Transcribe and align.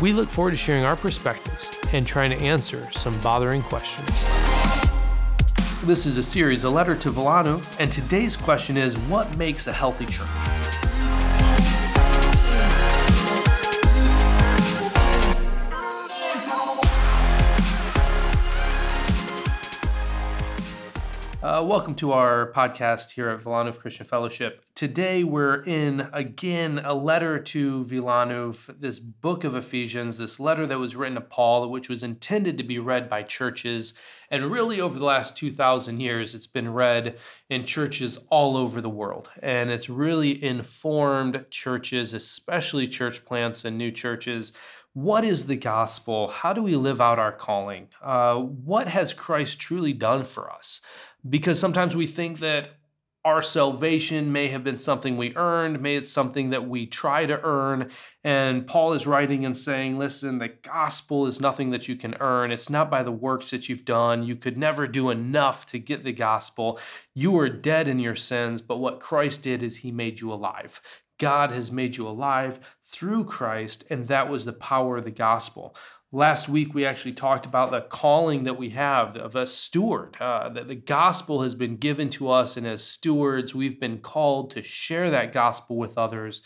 We 0.00 0.12
look 0.12 0.28
forward 0.28 0.50
to 0.50 0.56
sharing 0.56 0.84
our 0.84 0.96
perspectives 0.96 1.70
and 1.92 2.06
trying 2.06 2.30
to 2.30 2.36
answer 2.36 2.88
some 2.90 3.18
bothering 3.20 3.62
questions. 3.62 4.08
This 5.84 6.04
is 6.04 6.18
a 6.18 6.22
series, 6.22 6.64
A 6.64 6.70
Letter 6.70 6.96
to 6.96 7.12
Wilanow, 7.12 7.62
and 7.78 7.92
today's 7.92 8.36
question 8.36 8.76
is 8.76 8.98
What 8.98 9.36
makes 9.36 9.66
a 9.66 9.72
healthy 9.72 10.06
church? 10.06 10.53
Uh, 21.44 21.62
welcome 21.62 21.94
to 21.94 22.10
our 22.10 22.50
podcast 22.52 23.10
here 23.10 23.28
at 23.28 23.44
Wilanow 23.44 23.76
Christian 23.76 24.06
Fellowship. 24.06 24.64
Today 24.74 25.22
we're 25.24 25.62
in 25.64 26.08
again 26.10 26.80
a 26.82 26.94
letter 26.94 27.38
to 27.38 27.84
Wilanow, 27.84 28.80
this 28.80 28.98
book 28.98 29.44
of 29.44 29.54
Ephesians, 29.54 30.16
this 30.16 30.40
letter 30.40 30.66
that 30.66 30.78
was 30.78 30.96
written 30.96 31.16
to 31.16 31.20
Paul, 31.20 31.70
which 31.70 31.90
was 31.90 32.02
intended 32.02 32.56
to 32.56 32.64
be 32.64 32.78
read 32.78 33.10
by 33.10 33.22
churches. 33.22 33.92
And 34.30 34.50
really, 34.50 34.80
over 34.80 34.98
the 34.98 35.04
last 35.04 35.36
2,000 35.36 36.00
years, 36.00 36.34
it's 36.34 36.46
been 36.46 36.72
read 36.72 37.18
in 37.50 37.66
churches 37.66 38.24
all 38.30 38.56
over 38.56 38.80
the 38.80 38.88
world. 38.88 39.28
And 39.42 39.70
it's 39.70 39.90
really 39.90 40.42
informed 40.42 41.44
churches, 41.50 42.14
especially 42.14 42.88
church 42.88 43.22
plants 43.26 43.66
and 43.66 43.76
new 43.76 43.90
churches, 43.90 44.54
what 44.94 45.24
is 45.24 45.46
the 45.46 45.56
gospel? 45.56 46.28
How 46.28 46.52
do 46.52 46.62
we 46.62 46.76
live 46.76 47.00
out 47.00 47.18
our 47.18 47.32
calling? 47.32 47.88
Uh, 48.02 48.36
what 48.36 48.88
has 48.88 49.12
Christ 49.12 49.60
truly 49.60 49.92
done 49.92 50.24
for 50.24 50.50
us? 50.50 50.80
Because 51.28 51.58
sometimes 51.58 51.96
we 51.96 52.06
think 52.06 52.38
that 52.38 52.68
our 53.24 53.42
salvation 53.42 54.30
may 54.32 54.48
have 54.48 54.62
been 54.62 54.76
something 54.76 55.16
we 55.16 55.34
earned, 55.34 55.80
may 55.80 55.96
it's 55.96 56.12
something 56.12 56.50
that 56.50 56.68
we 56.68 56.86
try 56.86 57.24
to 57.24 57.42
earn. 57.42 57.90
And 58.22 58.66
Paul 58.66 58.92
is 58.92 59.06
writing 59.06 59.46
and 59.46 59.56
saying, 59.56 59.98
listen, 59.98 60.38
the 60.38 60.48
gospel 60.48 61.26
is 61.26 61.40
nothing 61.40 61.70
that 61.70 61.88
you 61.88 61.96
can 61.96 62.14
earn. 62.20 62.52
It's 62.52 62.68
not 62.68 62.90
by 62.90 63.02
the 63.02 63.10
works 63.10 63.50
that 63.50 63.68
you've 63.68 63.86
done. 63.86 64.24
You 64.24 64.36
could 64.36 64.58
never 64.58 64.86
do 64.86 65.08
enough 65.08 65.64
to 65.66 65.78
get 65.78 66.04
the 66.04 66.12
gospel. 66.12 66.78
You 67.14 67.30
were 67.30 67.48
dead 67.48 67.88
in 67.88 67.98
your 67.98 68.14
sins, 68.14 68.60
but 68.60 68.76
what 68.76 69.00
Christ 69.00 69.42
did 69.42 69.62
is 69.62 69.78
he 69.78 69.90
made 69.90 70.20
you 70.20 70.30
alive. 70.30 70.82
God 71.18 71.52
has 71.52 71.70
made 71.70 71.96
you 71.96 72.06
alive 72.08 72.58
through 72.82 73.24
Christ, 73.24 73.84
and 73.90 74.08
that 74.08 74.28
was 74.28 74.44
the 74.44 74.52
power 74.52 74.96
of 74.96 75.04
the 75.04 75.10
gospel. 75.10 75.74
Last 76.12 76.48
week, 76.48 76.74
we 76.74 76.86
actually 76.86 77.14
talked 77.14 77.44
about 77.44 77.72
the 77.72 77.80
calling 77.80 78.44
that 78.44 78.56
we 78.56 78.70
have 78.70 79.16
of 79.16 79.34
a 79.34 79.48
steward, 79.48 80.16
uh, 80.20 80.48
that 80.50 80.68
the 80.68 80.76
gospel 80.76 81.42
has 81.42 81.56
been 81.56 81.76
given 81.76 82.08
to 82.10 82.30
us, 82.30 82.56
and 82.56 82.66
as 82.66 82.84
stewards, 82.84 83.54
we've 83.54 83.80
been 83.80 83.98
called 83.98 84.52
to 84.52 84.62
share 84.62 85.10
that 85.10 85.32
gospel 85.32 85.76
with 85.76 85.98
others 85.98 86.42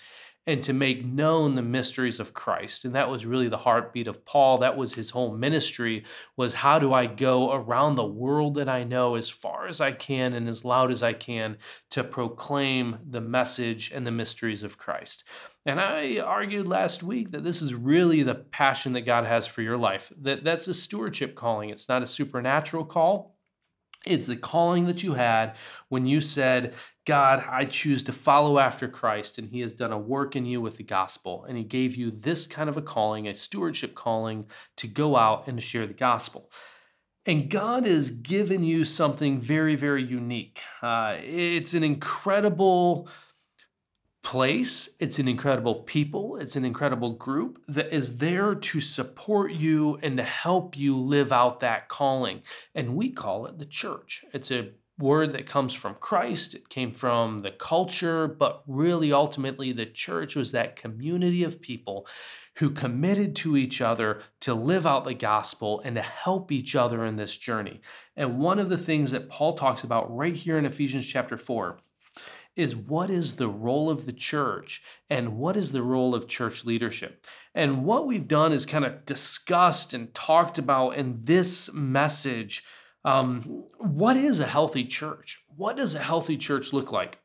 and 0.48 0.62
to 0.62 0.72
make 0.72 1.04
known 1.04 1.56
the 1.56 1.62
mysteries 1.62 2.18
of 2.18 2.32
Christ. 2.32 2.86
And 2.86 2.94
that 2.94 3.10
was 3.10 3.26
really 3.26 3.48
the 3.48 3.58
heartbeat 3.58 4.08
of 4.08 4.24
Paul. 4.24 4.56
That 4.56 4.78
was 4.78 4.94
his 4.94 5.10
whole 5.10 5.36
ministry 5.36 6.04
was 6.38 6.54
how 6.54 6.78
do 6.78 6.94
I 6.94 7.04
go 7.04 7.52
around 7.52 7.96
the 7.96 8.06
world 8.06 8.54
that 8.54 8.66
I 8.66 8.82
know 8.82 9.14
as 9.14 9.28
far 9.28 9.66
as 9.66 9.82
I 9.82 9.92
can 9.92 10.32
and 10.32 10.48
as 10.48 10.64
loud 10.64 10.90
as 10.90 11.02
I 11.02 11.12
can 11.12 11.58
to 11.90 12.02
proclaim 12.02 12.96
the 13.06 13.20
message 13.20 13.92
and 13.92 14.06
the 14.06 14.10
mysteries 14.10 14.62
of 14.62 14.78
Christ. 14.78 15.22
And 15.66 15.78
I 15.78 16.18
argued 16.18 16.66
last 16.66 17.02
week 17.02 17.32
that 17.32 17.44
this 17.44 17.60
is 17.60 17.74
really 17.74 18.22
the 18.22 18.34
passion 18.34 18.94
that 18.94 19.02
God 19.02 19.26
has 19.26 19.46
for 19.46 19.60
your 19.60 19.76
life. 19.76 20.10
That 20.18 20.44
that's 20.44 20.66
a 20.66 20.72
stewardship 20.72 21.34
calling. 21.34 21.68
It's 21.68 21.90
not 21.90 22.02
a 22.02 22.06
supernatural 22.06 22.86
call. 22.86 23.36
It's 24.06 24.26
the 24.26 24.36
calling 24.36 24.86
that 24.86 25.02
you 25.02 25.14
had 25.14 25.56
when 25.88 26.06
you 26.06 26.22
said, 26.22 26.74
God, 27.08 27.42
I 27.48 27.64
choose 27.64 28.02
to 28.02 28.12
follow 28.12 28.58
after 28.58 28.86
Christ, 28.86 29.38
and 29.38 29.48
He 29.48 29.60
has 29.60 29.72
done 29.72 29.92
a 29.92 29.98
work 29.98 30.36
in 30.36 30.44
you 30.44 30.60
with 30.60 30.76
the 30.76 30.82
gospel. 30.82 31.46
And 31.48 31.56
He 31.56 31.64
gave 31.64 31.96
you 31.96 32.10
this 32.10 32.46
kind 32.46 32.68
of 32.68 32.76
a 32.76 32.82
calling, 32.82 33.26
a 33.26 33.32
stewardship 33.32 33.94
calling, 33.94 34.44
to 34.76 34.86
go 34.86 35.16
out 35.16 35.48
and 35.48 35.56
to 35.56 35.62
share 35.62 35.86
the 35.86 35.94
gospel. 35.94 36.50
And 37.24 37.48
God 37.48 37.86
has 37.86 38.10
given 38.10 38.62
you 38.62 38.84
something 38.84 39.40
very, 39.40 39.74
very 39.74 40.02
unique. 40.02 40.60
Uh, 40.82 41.16
it's 41.20 41.72
an 41.72 41.82
incredible 41.82 43.08
place, 44.22 44.90
it's 45.00 45.18
an 45.18 45.28
incredible 45.28 45.76
people, 45.76 46.36
it's 46.36 46.56
an 46.56 46.64
incredible 46.66 47.14
group 47.14 47.64
that 47.68 47.90
is 47.90 48.18
there 48.18 48.54
to 48.54 48.82
support 48.82 49.52
you 49.52 49.98
and 50.02 50.18
to 50.18 50.22
help 50.22 50.76
you 50.76 50.94
live 50.94 51.32
out 51.32 51.60
that 51.60 51.88
calling. 51.88 52.42
And 52.74 52.96
we 52.96 53.08
call 53.12 53.46
it 53.46 53.58
the 53.58 53.64
church. 53.64 54.26
It's 54.34 54.50
a 54.50 54.72
word 54.98 55.32
that 55.32 55.46
comes 55.46 55.72
from 55.72 55.94
Christ, 55.94 56.54
it 56.54 56.68
came 56.68 56.92
from 56.92 57.40
the 57.40 57.50
culture, 57.50 58.26
but 58.26 58.62
really 58.66 59.12
ultimately 59.12 59.72
the 59.72 59.86
church 59.86 60.34
was 60.34 60.52
that 60.52 60.76
community 60.76 61.44
of 61.44 61.60
people 61.60 62.06
who 62.56 62.70
committed 62.70 63.36
to 63.36 63.56
each 63.56 63.80
other 63.80 64.20
to 64.40 64.54
live 64.54 64.86
out 64.86 65.04
the 65.04 65.14
gospel 65.14 65.80
and 65.84 65.94
to 65.94 66.02
help 66.02 66.50
each 66.50 66.74
other 66.74 67.04
in 67.04 67.16
this 67.16 67.36
journey. 67.36 67.80
And 68.16 68.38
one 68.38 68.58
of 68.58 68.68
the 68.68 68.78
things 68.78 69.12
that 69.12 69.28
Paul 69.28 69.54
talks 69.54 69.84
about 69.84 70.14
right 70.14 70.34
here 70.34 70.58
in 70.58 70.66
Ephesians 70.66 71.06
chapter 71.06 71.36
4 71.36 71.78
is 72.56 72.74
what 72.74 73.08
is 73.08 73.36
the 73.36 73.48
role 73.48 73.88
of 73.88 74.04
the 74.04 74.12
church 74.12 74.82
and 75.08 75.38
what 75.38 75.56
is 75.56 75.70
the 75.70 75.82
role 75.82 76.12
of 76.12 76.26
church 76.26 76.64
leadership. 76.64 77.24
And 77.54 77.84
what 77.84 78.04
we've 78.04 78.26
done 78.26 78.52
is 78.52 78.66
kind 78.66 78.84
of 78.84 79.06
discussed 79.06 79.94
and 79.94 80.12
talked 80.12 80.58
about 80.58 80.96
in 80.96 81.20
this 81.22 81.72
message 81.72 82.64
um, 83.04 83.64
what 83.78 84.16
is 84.16 84.40
a 84.40 84.46
healthy 84.46 84.84
church? 84.84 85.42
What 85.56 85.76
does 85.76 85.94
a 85.94 86.00
healthy 86.00 86.36
church 86.36 86.72
look 86.72 86.92
like? 86.92 87.18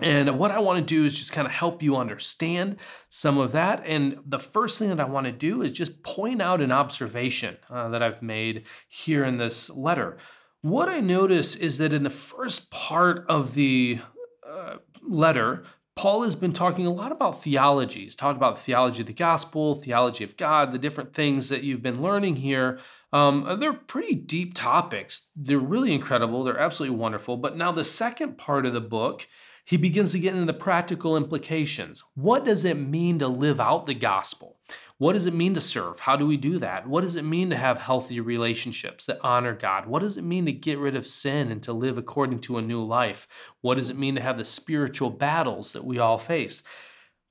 And 0.00 0.38
what 0.38 0.52
I 0.52 0.60
want 0.60 0.78
to 0.78 0.84
do 0.84 1.04
is 1.04 1.18
just 1.18 1.32
kind 1.32 1.46
of 1.46 1.52
help 1.52 1.82
you 1.82 1.96
understand 1.96 2.76
some 3.08 3.36
of 3.36 3.50
that. 3.52 3.82
And 3.84 4.18
the 4.24 4.38
first 4.38 4.78
thing 4.78 4.90
that 4.90 5.00
I 5.00 5.04
want 5.06 5.26
to 5.26 5.32
do 5.32 5.60
is 5.60 5.72
just 5.72 6.04
point 6.04 6.40
out 6.40 6.60
an 6.60 6.70
observation 6.70 7.56
uh, 7.68 7.88
that 7.88 8.02
I've 8.02 8.22
made 8.22 8.64
here 8.88 9.24
in 9.24 9.38
this 9.38 9.68
letter. 9.70 10.16
What 10.60 10.88
I 10.88 11.00
notice 11.00 11.56
is 11.56 11.78
that 11.78 11.92
in 11.92 12.04
the 12.04 12.10
first 12.10 12.70
part 12.70 13.24
of 13.28 13.54
the 13.54 14.00
uh, 14.48 14.76
letter, 15.02 15.64
Paul 15.98 16.22
has 16.22 16.36
been 16.36 16.52
talking 16.52 16.86
a 16.86 16.92
lot 16.92 17.10
about 17.10 17.42
theology. 17.42 18.02
He's 18.02 18.14
talked 18.14 18.36
about 18.36 18.56
theology 18.56 19.00
of 19.00 19.08
the 19.08 19.12
gospel, 19.12 19.74
theology 19.74 20.22
of 20.22 20.36
God, 20.36 20.70
the 20.70 20.78
different 20.78 21.12
things 21.12 21.48
that 21.48 21.64
you've 21.64 21.82
been 21.82 22.00
learning 22.00 22.36
here. 22.36 22.78
Um, 23.12 23.56
they're 23.58 23.72
pretty 23.72 24.14
deep 24.14 24.54
topics. 24.54 25.26
They're 25.34 25.58
really 25.58 25.92
incredible. 25.92 26.44
They're 26.44 26.56
absolutely 26.56 26.96
wonderful. 26.96 27.36
But 27.36 27.56
now, 27.56 27.72
the 27.72 27.82
second 27.82 28.38
part 28.38 28.64
of 28.64 28.74
the 28.74 28.80
book, 28.80 29.26
he 29.64 29.76
begins 29.76 30.12
to 30.12 30.20
get 30.20 30.34
into 30.34 30.46
the 30.46 30.56
practical 30.56 31.16
implications. 31.16 32.04
What 32.14 32.44
does 32.44 32.64
it 32.64 32.78
mean 32.78 33.18
to 33.18 33.26
live 33.26 33.58
out 33.58 33.86
the 33.86 33.94
gospel? 33.94 34.56
What 34.98 35.12
does 35.12 35.26
it 35.26 35.34
mean 35.34 35.54
to 35.54 35.60
serve? 35.60 36.00
How 36.00 36.16
do 36.16 36.26
we 36.26 36.36
do 36.36 36.58
that? 36.58 36.88
What 36.88 37.02
does 37.02 37.14
it 37.14 37.24
mean 37.24 37.50
to 37.50 37.56
have 37.56 37.78
healthy 37.78 38.18
relationships 38.18 39.06
that 39.06 39.20
honor 39.22 39.54
God? 39.54 39.86
What 39.86 40.00
does 40.00 40.16
it 40.16 40.24
mean 40.24 40.44
to 40.46 40.52
get 40.52 40.78
rid 40.78 40.96
of 40.96 41.06
sin 41.06 41.52
and 41.52 41.62
to 41.62 41.72
live 41.72 41.96
according 41.96 42.40
to 42.40 42.58
a 42.58 42.62
new 42.62 42.82
life? 42.82 43.28
What 43.60 43.76
does 43.76 43.90
it 43.90 43.96
mean 43.96 44.16
to 44.16 44.20
have 44.20 44.38
the 44.38 44.44
spiritual 44.44 45.10
battles 45.10 45.72
that 45.72 45.84
we 45.84 46.00
all 46.00 46.18
face? 46.18 46.64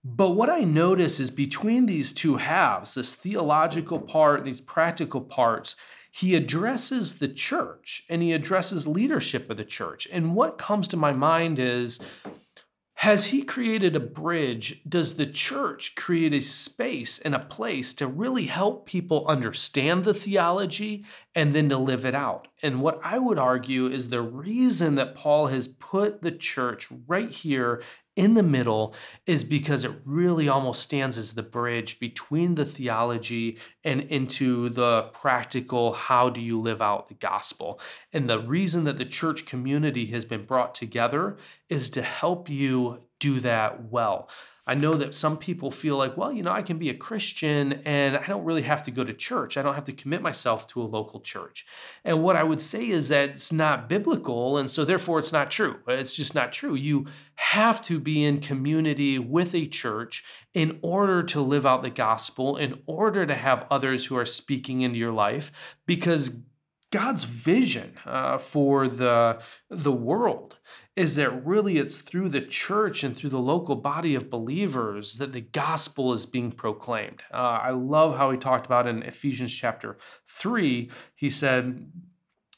But 0.02 0.32
what 0.32 0.50
I 0.50 0.62
notice 0.62 1.20
is 1.20 1.30
between 1.30 1.88
these 1.88 2.14
two 2.14 2.38
halves, 2.38 2.96
this 2.96 3.16
theological 3.16 4.00
part, 4.00 4.46
these 4.46 4.62
practical 4.62 5.20
parts, 5.20 5.76
he 6.10 6.36
addresses 6.36 7.20
the 7.20 7.28
church 7.28 8.04
and 8.10 8.22
he 8.22 8.32
addresses 8.32 8.88
leadership 8.88 9.50
of 9.50 9.58
the 9.58 9.66
church. 9.66 10.08
And 10.10 10.34
what 10.34 10.58
comes 10.58 10.88
to 10.88 10.98
my 10.98 11.12
mind 11.12 11.60
is 11.60 12.00
has 13.02 13.26
he 13.26 13.44
created 13.44 13.96
a 13.96 14.00
bridge? 14.00 14.82
Does 14.90 15.18
the 15.18 15.28
church 15.28 15.94
create 15.94 16.34
a 16.34 16.42
space 16.42 17.20
and 17.20 17.36
a 17.36 17.40
place 17.40 17.94
to 17.94 18.08
really 18.08 18.46
help 18.46 18.88
people 18.88 19.28
understand 19.28 20.04
the 20.04 20.16
theology 20.16 21.06
and 21.36 21.54
then 21.54 21.70
to 21.70 21.78
live 21.78 22.06
it 22.06 22.16
out? 22.16 22.48
And 22.64 22.82
what 22.82 23.00
I 23.04 23.20
would 23.20 23.38
argue 23.38 23.86
is 23.86 24.10
the 24.10 24.24
reason 24.24 24.96
that 24.96 25.14
Paul 25.14 25.46
has 25.48 25.68
put 25.68 26.24
the 26.24 26.32
church 26.32 26.88
right 27.06 27.30
here 27.30 27.84
in 28.18 28.34
the 28.34 28.44
middle 28.44 28.96
is 29.28 29.44
because 29.44 29.86
it 29.86 29.92
really 30.04 30.50
almost 30.50 30.82
stands 30.82 31.18
as 31.18 31.34
the 31.34 31.44
bridge 31.44 32.00
between 32.00 32.56
the 32.56 32.66
theology 32.66 33.58
and 33.84 34.02
into 34.02 34.70
the 34.70 35.04
practical 35.14 35.94
how 35.94 36.30
do 36.30 36.42
you 36.42 36.60
live 36.60 36.82
out 36.82 37.08
the 37.08 37.14
gospel. 37.14 37.80
And 38.12 38.28
the 38.28 38.40
reason 38.40 38.84
that 38.86 38.98
the 38.98 39.06
church 39.06 39.46
community 39.46 40.08
has 40.08 40.26
been 40.26 40.46
brought 40.46 40.74
together 40.74 41.38
is 41.70 41.92
to 41.92 42.02
help 42.02 42.50
you 42.50 43.04
do 43.20 43.40
that 43.42 43.86
well. 43.86 44.30
I 44.68 44.76
know 44.76 44.96
that 44.96 45.16
some 45.16 45.38
people 45.38 45.72
feel 45.72 45.98
like, 45.98 46.18
well, 46.18 46.32
you 46.32 46.44
know, 46.44 46.52
I 46.52 46.62
can 46.62 46.78
be 46.78 46.90
a 46.90 46.94
Christian 46.94 47.74
and 47.86 48.18
I 48.18 48.28
don't 48.28 48.44
really 48.44 48.64
have 48.64 48.84
to 48.84 48.92
go 48.92 49.06
to 49.06 49.14
church. 49.14 49.56
I 49.56 49.62
don't 49.62 49.76
have 49.76 49.86
to 49.86 49.94
commit 49.94 50.22
myself 50.22 50.68
to 50.68 50.82
a 50.82 50.84
local 50.84 51.22
church. 51.22 51.66
And 52.04 52.22
what 52.22 52.36
I 52.36 52.44
would 52.44 52.60
say 52.60 52.88
is 52.88 53.08
that 53.08 53.30
it's 53.30 53.54
not 53.54 53.88
biblical. 53.88 54.58
And 54.58 54.70
so 54.70 54.84
therefore 54.84 55.20
it's 55.20 55.32
not 55.32 55.50
true. 55.50 55.78
It's 55.88 56.16
just 56.16 56.36
not 56.36 56.52
true. 56.52 56.76
You 56.76 57.06
have 57.36 57.82
to 57.84 58.00
be 58.00 58.26
in 58.26 58.42
community 58.42 59.18
with 59.18 59.56
a 59.56 59.68
church 59.68 60.26
in 60.54 60.80
order 60.82 61.24
to 61.24 61.40
live 61.40 61.66
out 61.66 61.82
the 61.82 61.90
gospel, 61.90 62.58
in 62.58 62.82
order 62.86 63.26
to 63.26 63.36
have 63.36 63.66
others 63.72 64.06
who 64.06 64.18
are 64.18 64.26
speaking 64.26 64.82
into 64.82 65.00
your 65.00 65.14
life, 65.14 65.78
because 65.86 66.38
God's 66.92 67.26
vision 67.26 67.98
uh, 68.06 68.38
for 68.38 68.88
the, 68.88 69.42
the 69.70 69.92
world 69.92 70.58
is 70.98 71.16
that 71.16 71.46
really 71.46 71.78
it's 71.78 72.00
through 72.00 72.28
the 72.28 72.42
church 72.42 73.04
and 73.04 73.16
through 73.16 73.30
the 73.30 73.40
local 73.40 73.76
body 73.76 74.16
of 74.16 74.32
believers 74.32 75.20
that 75.20 75.32
the 75.32 75.42
gospel 75.42 76.12
is 76.12 76.26
being 76.26 76.52
proclaimed. 76.52 77.22
Uh, 77.32 77.60
I 77.62 77.70
love 77.70 78.18
how 78.18 78.32
he 78.32 78.38
talked 78.38 78.66
about 78.66 78.88
in 78.88 79.04
Ephesians 79.04 79.54
chapter 79.54 79.98
3. 80.28 80.90
He 81.16 81.30
said, 81.30 81.92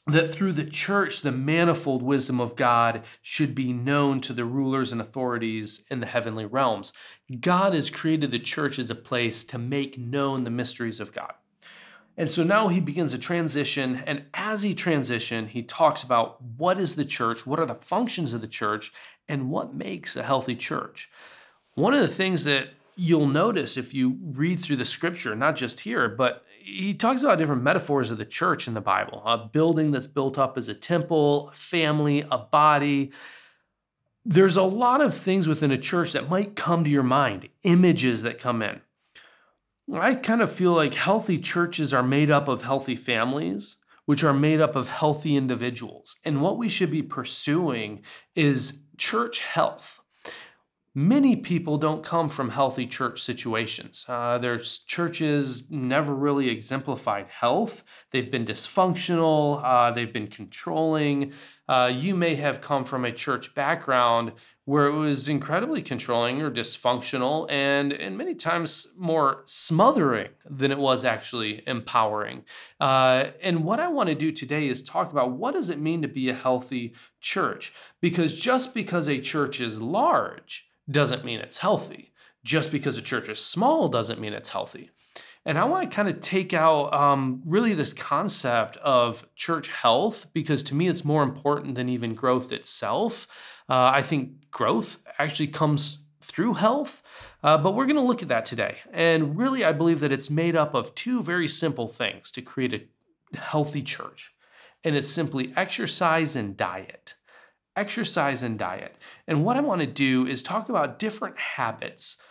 that 0.06 0.32
through 0.32 0.52
the 0.52 0.64
church, 0.64 1.20
the 1.20 1.30
manifold 1.30 2.02
wisdom 2.02 2.40
of 2.40 2.56
God 2.56 3.04
should 3.20 3.54
be 3.54 3.72
known 3.72 4.20
to 4.22 4.32
the 4.32 4.46
rulers 4.46 4.90
and 4.90 5.00
authorities 5.00 5.84
in 5.90 6.00
the 6.00 6.06
heavenly 6.06 6.46
realms. 6.46 6.92
God 7.38 7.74
has 7.74 7.90
created 7.90 8.30
the 8.30 8.38
church 8.38 8.78
as 8.78 8.90
a 8.90 8.94
place 8.94 9.44
to 9.44 9.58
make 9.58 9.98
known 9.98 10.42
the 10.44 10.50
mysteries 10.50 10.98
of 10.98 11.12
God. 11.12 11.34
And 12.20 12.28
so 12.28 12.44
now 12.44 12.68
he 12.68 12.80
begins 12.80 13.14
a 13.14 13.18
transition. 13.18 14.02
And 14.06 14.26
as 14.34 14.60
he 14.60 14.74
transition, 14.74 15.46
he 15.46 15.62
talks 15.62 16.02
about 16.02 16.42
what 16.42 16.78
is 16.78 16.96
the 16.96 17.04
church, 17.06 17.46
what 17.46 17.58
are 17.58 17.64
the 17.64 17.74
functions 17.74 18.34
of 18.34 18.42
the 18.42 18.46
church, 18.46 18.92
and 19.26 19.48
what 19.48 19.72
makes 19.74 20.16
a 20.16 20.22
healthy 20.22 20.54
church. 20.54 21.10
One 21.76 21.94
of 21.94 22.02
the 22.02 22.08
things 22.08 22.44
that 22.44 22.74
you'll 22.94 23.26
notice 23.26 23.78
if 23.78 23.94
you 23.94 24.18
read 24.22 24.60
through 24.60 24.76
the 24.76 24.84
scripture, 24.84 25.34
not 25.34 25.56
just 25.56 25.80
here, 25.80 26.10
but 26.10 26.44
he 26.58 26.92
talks 26.92 27.22
about 27.22 27.38
different 27.38 27.62
metaphors 27.62 28.10
of 28.10 28.18
the 28.18 28.26
church 28.26 28.68
in 28.68 28.74
the 28.74 28.82
Bible 28.82 29.22
a 29.24 29.38
building 29.38 29.90
that's 29.90 30.06
built 30.06 30.36
up 30.36 30.58
as 30.58 30.68
a 30.68 30.74
temple, 30.74 31.48
a 31.48 31.54
family, 31.54 32.26
a 32.30 32.36
body. 32.36 33.12
There's 34.26 34.58
a 34.58 34.62
lot 34.62 35.00
of 35.00 35.14
things 35.14 35.48
within 35.48 35.70
a 35.70 35.78
church 35.78 36.12
that 36.12 36.28
might 36.28 36.54
come 36.54 36.84
to 36.84 36.90
your 36.90 37.02
mind, 37.02 37.48
images 37.62 38.20
that 38.24 38.38
come 38.38 38.60
in. 38.60 38.82
I 39.92 40.14
kind 40.14 40.40
of 40.40 40.52
feel 40.52 40.72
like 40.72 40.94
healthy 40.94 41.38
churches 41.38 41.92
are 41.92 42.02
made 42.02 42.30
up 42.30 42.48
of 42.48 42.62
healthy 42.62 42.96
families, 42.96 43.78
which 44.04 44.22
are 44.22 44.32
made 44.32 44.60
up 44.60 44.76
of 44.76 44.88
healthy 44.88 45.36
individuals. 45.36 46.16
And 46.24 46.40
what 46.40 46.58
we 46.58 46.68
should 46.68 46.90
be 46.90 47.02
pursuing 47.02 48.02
is 48.34 48.80
church 48.96 49.40
health. 49.40 50.00
Many 50.94 51.36
people 51.36 51.78
don't 51.78 52.02
come 52.02 52.28
from 52.28 52.50
healthy 52.50 52.86
church 52.86 53.22
situations. 53.22 54.04
Uh, 54.08 54.38
their 54.38 54.58
churches 54.58 55.70
never 55.70 56.12
really 56.12 56.48
exemplified 56.48 57.28
health. 57.28 57.84
They've 58.10 58.30
been 58.30 58.44
dysfunctional, 58.44 59.62
uh, 59.64 59.92
they've 59.92 60.12
been 60.12 60.26
controlling. 60.26 61.32
Uh, 61.70 61.86
you 61.86 62.16
may 62.16 62.34
have 62.34 62.60
come 62.60 62.84
from 62.84 63.04
a 63.04 63.12
church 63.12 63.54
background 63.54 64.32
where 64.64 64.86
it 64.86 64.92
was 64.92 65.28
incredibly 65.28 65.80
controlling 65.80 66.42
or 66.42 66.50
dysfunctional 66.50 67.48
and, 67.48 67.92
and 67.92 68.18
many 68.18 68.34
times 68.34 68.88
more 68.98 69.42
smothering 69.44 70.30
than 70.44 70.72
it 70.72 70.78
was 70.78 71.04
actually 71.04 71.62
empowering. 71.68 72.42
Uh, 72.80 73.26
and 73.40 73.62
what 73.62 73.78
I 73.78 73.86
want 73.86 74.08
to 74.08 74.16
do 74.16 74.32
today 74.32 74.66
is 74.66 74.82
talk 74.82 75.12
about 75.12 75.30
what 75.30 75.54
does 75.54 75.70
it 75.70 75.78
mean 75.78 76.02
to 76.02 76.08
be 76.08 76.28
a 76.28 76.34
healthy 76.34 76.92
church? 77.20 77.72
Because 78.00 78.34
just 78.36 78.74
because 78.74 79.08
a 79.08 79.20
church 79.20 79.60
is 79.60 79.80
large 79.80 80.66
doesn't 80.90 81.24
mean 81.24 81.38
it's 81.38 81.58
healthy. 81.58 82.12
Just 82.42 82.72
because 82.72 82.98
a 82.98 83.02
church 83.02 83.28
is 83.28 83.38
small 83.38 83.88
doesn't 83.88 84.20
mean 84.20 84.32
it's 84.32 84.48
healthy. 84.48 84.90
And 85.50 85.58
I 85.58 85.64
want 85.64 85.90
to 85.90 85.96
kind 85.96 86.08
of 86.08 86.20
take 86.20 86.54
out 86.54 86.94
um, 86.94 87.42
really 87.44 87.74
this 87.74 87.92
concept 87.92 88.76
of 88.76 89.26
church 89.34 89.66
health 89.66 90.26
because 90.32 90.62
to 90.62 90.76
me 90.76 90.86
it's 90.86 91.04
more 91.04 91.24
important 91.24 91.74
than 91.74 91.88
even 91.88 92.14
growth 92.14 92.52
itself. 92.52 93.26
Uh, 93.68 93.90
I 93.92 94.00
think 94.00 94.48
growth 94.52 94.98
actually 95.18 95.48
comes 95.48 96.02
through 96.20 96.54
health, 96.54 97.02
uh, 97.42 97.58
but 97.58 97.74
we're 97.74 97.86
going 97.86 97.96
to 97.96 98.00
look 98.00 98.22
at 98.22 98.28
that 98.28 98.44
today. 98.44 98.76
And 98.92 99.36
really, 99.36 99.64
I 99.64 99.72
believe 99.72 99.98
that 99.98 100.12
it's 100.12 100.30
made 100.30 100.54
up 100.54 100.72
of 100.72 100.94
two 100.94 101.20
very 101.20 101.48
simple 101.48 101.88
things 101.88 102.30
to 102.30 102.42
create 102.42 102.72
a 102.72 103.36
healthy 103.36 103.82
church, 103.82 104.32
and 104.84 104.94
it's 104.94 105.08
simply 105.08 105.52
exercise 105.56 106.36
and 106.36 106.56
diet. 106.56 107.16
Exercise 107.74 108.44
and 108.44 108.56
diet. 108.56 108.94
And 109.26 109.44
what 109.44 109.56
I 109.56 109.62
want 109.62 109.80
to 109.80 109.86
do 109.88 110.28
is 110.28 110.44
talk 110.44 110.68
about 110.68 111.00
different 111.00 111.38
habits. 111.38 112.22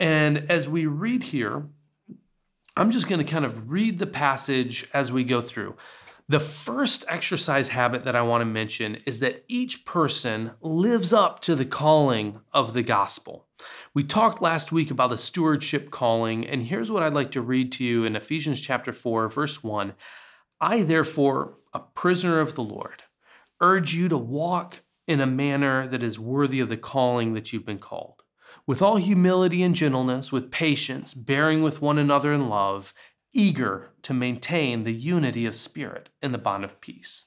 And 0.00 0.50
as 0.50 0.68
we 0.68 0.86
read 0.86 1.22
here, 1.22 1.68
I'm 2.78 2.90
just 2.90 3.08
going 3.08 3.24
to 3.24 3.32
kind 3.32 3.46
of 3.46 3.70
read 3.70 3.98
the 3.98 4.06
passage 4.06 4.86
as 4.92 5.10
we 5.10 5.24
go 5.24 5.40
through. 5.40 5.76
The 6.28 6.40
first 6.40 7.06
exercise 7.08 7.70
habit 7.70 8.04
that 8.04 8.14
I 8.14 8.20
want 8.20 8.42
to 8.42 8.46
mention 8.46 8.96
is 9.06 9.20
that 9.20 9.44
each 9.48 9.86
person 9.86 10.50
lives 10.60 11.10
up 11.14 11.40
to 11.42 11.54
the 11.54 11.64
calling 11.64 12.40
of 12.52 12.74
the 12.74 12.82
gospel. 12.82 13.46
We 13.94 14.02
talked 14.02 14.42
last 14.42 14.72
week 14.72 14.90
about 14.90 15.08
the 15.08 15.16
stewardship 15.16 15.90
calling, 15.90 16.46
and 16.46 16.64
here's 16.64 16.90
what 16.90 17.02
I'd 17.02 17.14
like 17.14 17.30
to 17.30 17.40
read 17.40 17.72
to 17.72 17.84
you 17.84 18.04
in 18.04 18.14
Ephesians 18.14 18.60
chapter 18.60 18.92
4, 18.92 19.30
verse 19.30 19.64
1. 19.64 19.94
I, 20.60 20.82
therefore, 20.82 21.54
a 21.72 21.78
prisoner 21.78 22.40
of 22.40 22.56
the 22.56 22.64
Lord, 22.64 23.04
urge 23.62 23.94
you 23.94 24.10
to 24.10 24.18
walk 24.18 24.82
in 25.06 25.22
a 25.22 25.26
manner 25.26 25.86
that 25.86 26.02
is 26.02 26.18
worthy 26.18 26.60
of 26.60 26.68
the 26.68 26.76
calling 26.76 27.32
that 27.32 27.54
you've 27.54 27.64
been 27.64 27.78
called 27.78 28.15
with 28.66 28.82
all 28.82 28.96
humility 28.96 29.62
and 29.62 29.74
gentleness, 29.74 30.32
with 30.32 30.50
patience, 30.50 31.14
bearing 31.14 31.62
with 31.62 31.80
one 31.80 31.98
another 31.98 32.32
in 32.32 32.48
love, 32.48 32.92
eager 33.32 33.90
to 34.02 34.14
maintain 34.14 34.84
the 34.84 34.94
unity 34.94 35.46
of 35.46 35.54
spirit 35.54 36.08
in 36.20 36.32
the 36.32 36.38
bond 36.38 36.64
of 36.64 36.80
peace. 36.80 37.26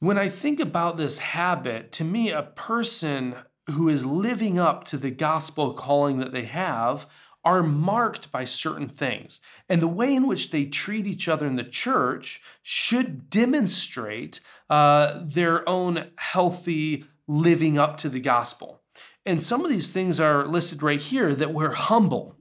When 0.00 0.18
I 0.18 0.28
think 0.28 0.58
about 0.58 0.96
this 0.96 1.18
habit, 1.18 1.92
to 1.92 2.04
me, 2.04 2.30
a 2.30 2.42
person 2.42 3.36
who 3.70 3.88
is 3.88 4.04
living 4.04 4.58
up 4.58 4.82
to 4.84 4.96
the 4.96 5.12
gospel 5.12 5.72
calling 5.72 6.18
that 6.18 6.32
they 6.32 6.44
have 6.44 7.06
are 7.44 7.62
marked 7.62 8.30
by 8.30 8.44
certain 8.44 8.88
things. 8.88 9.40
And 9.68 9.80
the 9.80 9.88
way 9.88 10.14
in 10.14 10.26
which 10.26 10.50
they 10.50 10.64
treat 10.64 11.06
each 11.06 11.28
other 11.28 11.46
in 11.46 11.56
the 11.56 11.64
church 11.64 12.40
should 12.62 13.30
demonstrate 13.30 14.40
uh, 14.70 15.20
their 15.22 15.68
own 15.68 16.10
healthy 16.16 17.04
living 17.26 17.78
up 17.78 17.96
to 17.98 18.08
the 18.08 18.20
gospel. 18.20 18.81
And 19.24 19.42
some 19.42 19.64
of 19.64 19.70
these 19.70 19.90
things 19.90 20.18
are 20.20 20.46
listed 20.46 20.82
right 20.82 21.00
here 21.00 21.34
that 21.34 21.54
we're 21.54 21.74
humble, 21.74 22.36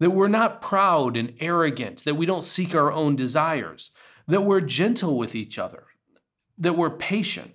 that 0.00 0.10
we're 0.10 0.28
not 0.28 0.60
proud 0.60 1.16
and 1.16 1.34
arrogant, 1.38 2.04
that 2.04 2.16
we 2.16 2.26
don't 2.26 2.44
seek 2.44 2.74
our 2.74 2.92
own 2.92 3.16
desires, 3.16 3.90
that 4.26 4.42
we're 4.42 4.60
gentle 4.60 5.16
with 5.16 5.34
each 5.34 5.58
other, 5.58 5.84
that 6.58 6.76
we're 6.76 6.90
patient, 6.90 7.52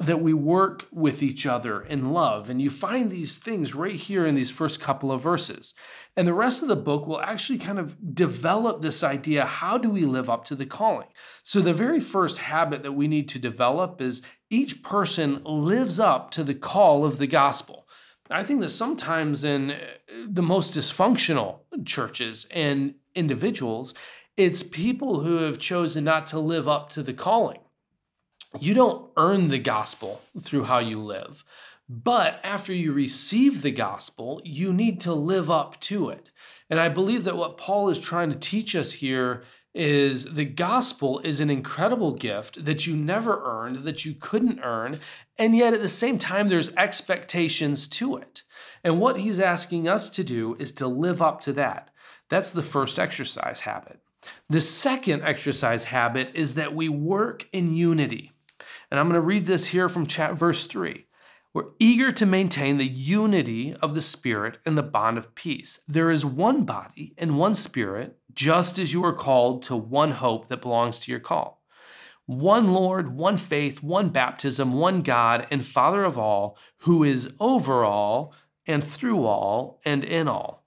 that 0.00 0.20
we 0.20 0.34
work 0.34 0.86
with 0.90 1.22
each 1.22 1.46
other 1.46 1.80
in 1.80 2.12
love. 2.12 2.50
And 2.50 2.60
you 2.60 2.68
find 2.68 3.10
these 3.10 3.36
things 3.36 3.74
right 3.74 3.94
here 3.94 4.26
in 4.26 4.34
these 4.34 4.50
first 4.50 4.80
couple 4.80 5.12
of 5.12 5.22
verses. 5.22 5.72
And 6.16 6.26
the 6.26 6.34
rest 6.34 6.62
of 6.62 6.68
the 6.68 6.76
book 6.76 7.06
will 7.06 7.20
actually 7.20 7.58
kind 7.58 7.78
of 7.78 8.14
develop 8.14 8.82
this 8.82 9.02
idea 9.04 9.44
how 9.44 9.78
do 9.78 9.90
we 9.90 10.04
live 10.04 10.28
up 10.28 10.44
to 10.46 10.56
the 10.56 10.66
calling? 10.66 11.08
So, 11.42 11.60
the 11.60 11.72
very 11.72 12.00
first 12.00 12.38
habit 12.38 12.82
that 12.82 12.92
we 12.92 13.06
need 13.06 13.28
to 13.28 13.38
develop 13.38 14.00
is 14.00 14.22
each 14.50 14.82
person 14.82 15.42
lives 15.44 16.00
up 16.00 16.30
to 16.32 16.44
the 16.44 16.54
call 16.54 17.04
of 17.04 17.18
the 17.18 17.26
gospel. 17.26 17.83
I 18.30 18.42
think 18.42 18.60
that 18.60 18.70
sometimes 18.70 19.44
in 19.44 19.72
uh, 19.72 19.76
the 20.26 20.42
most 20.42 20.76
dysfunctional 20.76 21.60
churches 21.84 22.46
and 22.50 22.94
individuals, 23.14 23.94
it's 24.36 24.62
people 24.62 25.20
who 25.20 25.38
have 25.38 25.58
chosen 25.58 26.04
not 26.04 26.26
to 26.28 26.38
live 26.38 26.68
up 26.68 26.88
to 26.90 27.02
the 27.02 27.12
calling. 27.12 27.60
You 28.58 28.74
don't 28.74 29.10
earn 29.16 29.48
the 29.48 29.58
gospel 29.58 30.22
through 30.40 30.64
how 30.64 30.78
you 30.78 31.02
live, 31.02 31.44
but 31.88 32.40
after 32.42 32.72
you 32.72 32.92
receive 32.92 33.62
the 33.62 33.70
gospel, 33.70 34.40
you 34.44 34.72
need 34.72 35.00
to 35.00 35.12
live 35.12 35.50
up 35.50 35.78
to 35.80 36.08
it. 36.08 36.30
And 36.70 36.80
I 36.80 36.88
believe 36.88 37.24
that 37.24 37.36
what 37.36 37.58
Paul 37.58 37.90
is 37.90 37.98
trying 37.98 38.30
to 38.30 38.38
teach 38.38 38.74
us 38.74 38.92
here 38.92 39.42
is 39.74 40.34
the 40.34 40.44
gospel 40.44 41.18
is 41.20 41.40
an 41.40 41.50
incredible 41.50 42.12
gift 42.12 42.64
that 42.64 42.86
you 42.86 42.96
never 42.96 43.42
earned, 43.44 43.78
that 43.78 44.04
you 44.04 44.14
couldn't 44.14 44.60
earn, 44.60 44.98
and 45.36 45.56
yet 45.56 45.74
at 45.74 45.82
the 45.82 45.88
same 45.88 46.18
time, 46.18 46.48
there's 46.48 46.74
expectations 46.76 47.88
to 47.88 48.16
it. 48.16 48.44
And 48.84 49.00
what 49.00 49.18
he's 49.18 49.40
asking 49.40 49.88
us 49.88 50.08
to 50.10 50.22
do 50.22 50.54
is 50.58 50.72
to 50.74 50.86
live 50.86 51.20
up 51.20 51.40
to 51.42 51.52
that. 51.54 51.90
That's 52.28 52.52
the 52.52 52.62
first 52.62 52.98
exercise 52.98 53.60
habit. 53.60 54.00
The 54.48 54.60
second 54.60 55.22
exercise 55.22 55.84
habit 55.84 56.30
is 56.34 56.54
that 56.54 56.74
we 56.74 56.88
work 56.88 57.48
in 57.52 57.74
unity. 57.74 58.32
And 58.90 59.00
I'm 59.00 59.08
going 59.08 59.20
to 59.20 59.26
read 59.26 59.46
this 59.46 59.66
here 59.66 59.88
from 59.88 60.06
chat 60.06 60.34
verse 60.34 60.66
3. 60.66 61.06
We're 61.52 61.70
eager 61.78 62.10
to 62.10 62.26
maintain 62.26 62.78
the 62.78 62.86
unity 62.86 63.74
of 63.80 63.94
the 63.94 64.00
Spirit 64.00 64.58
and 64.66 64.76
the 64.76 64.82
bond 64.82 65.18
of 65.18 65.34
peace. 65.34 65.80
There 65.86 66.10
is 66.10 66.24
one 66.24 66.64
body 66.64 67.14
and 67.16 67.38
one 67.38 67.54
Spirit, 67.54 68.18
just 68.34 68.78
as 68.78 68.92
you 68.92 69.04
are 69.04 69.12
called 69.12 69.62
to 69.64 69.76
one 69.76 70.12
hope 70.12 70.48
that 70.48 70.62
belongs 70.62 70.98
to 71.00 71.10
your 71.10 71.20
call. 71.20 71.62
One 72.26 72.72
Lord, 72.72 73.16
one 73.16 73.36
faith, 73.36 73.82
one 73.82 74.08
baptism, 74.08 74.72
one 74.72 75.02
God 75.02 75.46
and 75.50 75.64
Father 75.64 76.04
of 76.04 76.18
all, 76.18 76.56
who 76.78 77.04
is 77.04 77.32
over 77.38 77.84
all 77.84 78.34
and 78.66 78.82
through 78.82 79.24
all 79.24 79.80
and 79.84 80.04
in 80.04 80.26
all. 80.26 80.64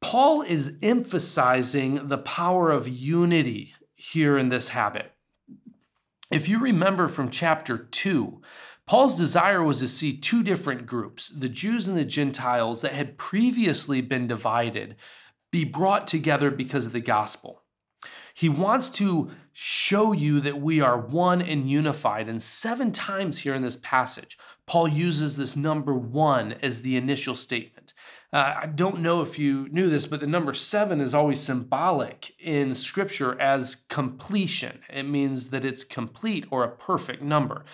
Paul 0.00 0.42
is 0.42 0.76
emphasizing 0.82 2.08
the 2.08 2.18
power 2.18 2.70
of 2.70 2.88
unity 2.88 3.74
here 3.94 4.36
in 4.36 4.48
this 4.48 4.70
habit. 4.70 5.12
If 6.30 6.48
you 6.48 6.58
remember 6.58 7.08
from 7.08 7.28
chapter 7.28 7.76
2, 7.76 8.40
Paul's 8.86 9.14
desire 9.14 9.62
was 9.62 9.80
to 9.80 9.88
see 9.88 10.16
two 10.16 10.42
different 10.42 10.86
groups, 10.86 11.28
the 11.28 11.48
Jews 11.48 11.86
and 11.86 11.96
the 11.96 12.04
Gentiles, 12.04 12.82
that 12.82 12.92
had 12.92 13.18
previously 13.18 14.00
been 14.00 14.26
divided, 14.26 14.96
be 15.52 15.62
brought 15.64 16.08
together 16.08 16.50
because 16.50 16.86
of 16.86 16.92
the 16.92 17.00
gospel. 17.00 17.62
He 18.34 18.48
wants 18.48 18.88
to 18.90 19.30
show 19.52 20.12
you 20.12 20.40
that 20.40 20.60
we 20.60 20.80
are 20.80 20.98
one 20.98 21.42
and 21.42 21.70
unified. 21.70 22.28
And 22.28 22.42
seven 22.42 22.90
times 22.90 23.40
here 23.40 23.54
in 23.54 23.62
this 23.62 23.76
passage, 23.76 24.38
Paul 24.66 24.88
uses 24.88 25.36
this 25.36 25.54
number 25.54 25.94
one 25.94 26.52
as 26.62 26.80
the 26.80 26.96
initial 26.96 27.34
statement. 27.34 27.92
Uh, 28.32 28.54
I 28.62 28.66
don't 28.66 29.00
know 29.00 29.20
if 29.20 29.38
you 29.38 29.68
knew 29.70 29.90
this, 29.90 30.06
but 30.06 30.20
the 30.20 30.26
number 30.26 30.54
seven 30.54 31.02
is 31.02 31.12
always 31.12 31.40
symbolic 31.40 32.34
in 32.40 32.74
scripture 32.74 33.38
as 33.38 33.84
completion. 33.90 34.80
It 34.88 35.02
means 35.02 35.50
that 35.50 35.66
it's 35.66 35.84
complete 35.84 36.46
or 36.50 36.64
a 36.64 36.74
perfect 36.74 37.22
number. 37.22 37.66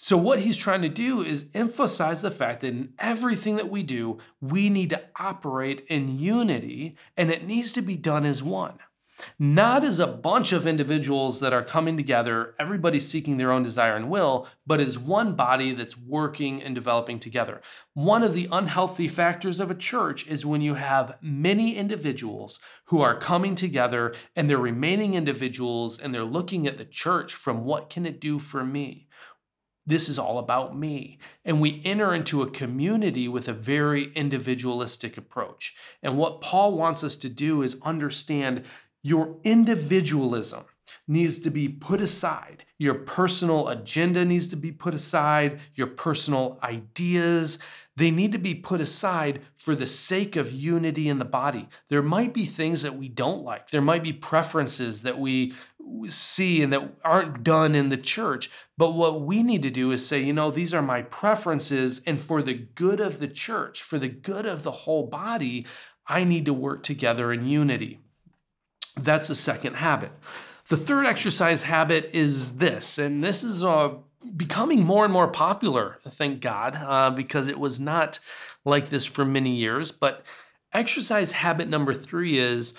So, 0.00 0.16
what 0.16 0.38
he's 0.38 0.56
trying 0.56 0.82
to 0.82 0.88
do 0.88 1.22
is 1.22 1.46
emphasize 1.54 2.22
the 2.22 2.30
fact 2.30 2.60
that 2.60 2.68
in 2.68 2.92
everything 3.00 3.56
that 3.56 3.68
we 3.68 3.82
do, 3.82 4.18
we 4.40 4.68
need 4.68 4.90
to 4.90 5.02
operate 5.16 5.84
in 5.88 6.20
unity 6.20 6.96
and 7.16 7.32
it 7.32 7.44
needs 7.44 7.72
to 7.72 7.82
be 7.82 7.96
done 7.96 8.24
as 8.24 8.40
one. 8.40 8.78
Not 9.40 9.82
as 9.82 9.98
a 9.98 10.06
bunch 10.06 10.52
of 10.52 10.68
individuals 10.68 11.40
that 11.40 11.52
are 11.52 11.64
coming 11.64 11.96
together, 11.96 12.54
everybody 12.60 13.00
seeking 13.00 13.38
their 13.38 13.50
own 13.50 13.64
desire 13.64 13.96
and 13.96 14.08
will, 14.08 14.46
but 14.64 14.78
as 14.78 14.96
one 14.96 15.32
body 15.34 15.72
that's 15.72 15.98
working 15.98 16.62
and 16.62 16.76
developing 16.76 17.18
together. 17.18 17.60
One 17.94 18.22
of 18.22 18.34
the 18.34 18.46
unhealthy 18.52 19.08
factors 19.08 19.58
of 19.58 19.68
a 19.68 19.74
church 19.74 20.28
is 20.28 20.46
when 20.46 20.60
you 20.60 20.74
have 20.74 21.18
many 21.20 21.74
individuals 21.74 22.60
who 22.84 23.02
are 23.02 23.18
coming 23.18 23.56
together 23.56 24.14
and 24.36 24.48
they're 24.48 24.58
remaining 24.58 25.14
individuals 25.14 25.98
and 25.98 26.14
they're 26.14 26.22
looking 26.22 26.68
at 26.68 26.76
the 26.76 26.84
church 26.84 27.34
from 27.34 27.64
what 27.64 27.90
can 27.90 28.06
it 28.06 28.20
do 28.20 28.38
for 28.38 28.64
me? 28.64 29.08
This 29.88 30.10
is 30.10 30.18
all 30.18 30.38
about 30.38 30.78
me. 30.78 31.18
And 31.46 31.62
we 31.62 31.80
enter 31.82 32.14
into 32.14 32.42
a 32.42 32.50
community 32.50 33.26
with 33.26 33.48
a 33.48 33.54
very 33.54 34.12
individualistic 34.12 35.16
approach. 35.16 35.74
And 36.02 36.18
what 36.18 36.42
Paul 36.42 36.76
wants 36.76 37.02
us 37.02 37.16
to 37.16 37.30
do 37.30 37.62
is 37.62 37.80
understand 37.82 38.66
your 39.02 39.38
individualism 39.44 40.64
needs 41.06 41.38
to 41.38 41.50
be 41.50 41.70
put 41.70 42.02
aside. 42.02 42.66
Your 42.76 42.94
personal 42.94 43.68
agenda 43.68 44.26
needs 44.26 44.48
to 44.48 44.56
be 44.56 44.72
put 44.72 44.92
aside. 44.92 45.58
Your 45.74 45.86
personal 45.86 46.58
ideas, 46.62 47.58
they 47.96 48.10
need 48.10 48.32
to 48.32 48.38
be 48.38 48.54
put 48.54 48.82
aside 48.82 49.40
for 49.56 49.74
the 49.74 49.86
sake 49.86 50.36
of 50.36 50.52
unity 50.52 51.08
in 51.08 51.18
the 51.18 51.24
body. 51.24 51.68
There 51.88 52.02
might 52.02 52.34
be 52.34 52.44
things 52.44 52.82
that 52.82 52.96
we 52.96 53.08
don't 53.08 53.42
like. 53.42 53.70
There 53.70 53.80
might 53.80 54.02
be 54.02 54.12
preferences 54.12 55.00
that 55.02 55.18
we 55.18 55.54
see 56.08 56.62
and 56.62 56.72
that 56.72 56.92
aren't 57.04 57.42
done 57.42 57.74
in 57.74 57.88
the 57.88 57.96
church. 57.96 58.50
But 58.76 58.92
what 58.92 59.22
we 59.22 59.42
need 59.42 59.62
to 59.62 59.70
do 59.70 59.90
is 59.90 60.06
say, 60.06 60.22
you 60.22 60.32
know, 60.32 60.50
these 60.50 60.72
are 60.72 60.82
my 60.82 61.02
preferences, 61.02 62.00
and 62.06 62.20
for 62.20 62.42
the 62.42 62.54
good 62.54 63.00
of 63.00 63.18
the 63.18 63.28
church, 63.28 63.82
for 63.82 63.98
the 63.98 64.08
good 64.08 64.46
of 64.46 64.62
the 64.62 64.70
whole 64.70 65.06
body, 65.06 65.66
I 66.06 66.24
need 66.24 66.44
to 66.46 66.54
work 66.54 66.82
together 66.82 67.32
in 67.32 67.46
unity. 67.46 68.00
That's 68.96 69.28
the 69.28 69.34
second 69.34 69.74
habit. 69.74 70.12
The 70.68 70.76
third 70.76 71.06
exercise 71.06 71.62
habit 71.62 72.10
is 72.12 72.58
this, 72.58 72.98
and 72.98 73.24
this 73.24 73.42
is 73.42 73.64
uh, 73.64 73.94
becoming 74.36 74.84
more 74.84 75.04
and 75.04 75.12
more 75.12 75.28
popular, 75.28 75.98
thank 76.04 76.40
God, 76.40 76.76
uh, 76.76 77.10
because 77.10 77.48
it 77.48 77.58
was 77.58 77.80
not 77.80 78.18
like 78.64 78.90
this 78.90 79.06
for 79.06 79.24
many 79.24 79.56
years. 79.56 79.92
But 79.92 80.26
exercise 80.72 81.32
habit 81.32 81.68
number 81.68 81.94
three 81.94 82.38
is 82.38 82.74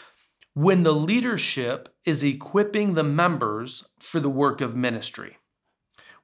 when 0.54 0.84
the 0.84 0.94
leadership 0.94 1.90
is 2.06 2.24
equipping 2.24 2.94
the 2.94 3.04
members 3.04 3.90
for 4.00 4.20
the 4.20 4.30
work 4.30 4.62
of 4.62 4.76
ministry. 4.76 5.38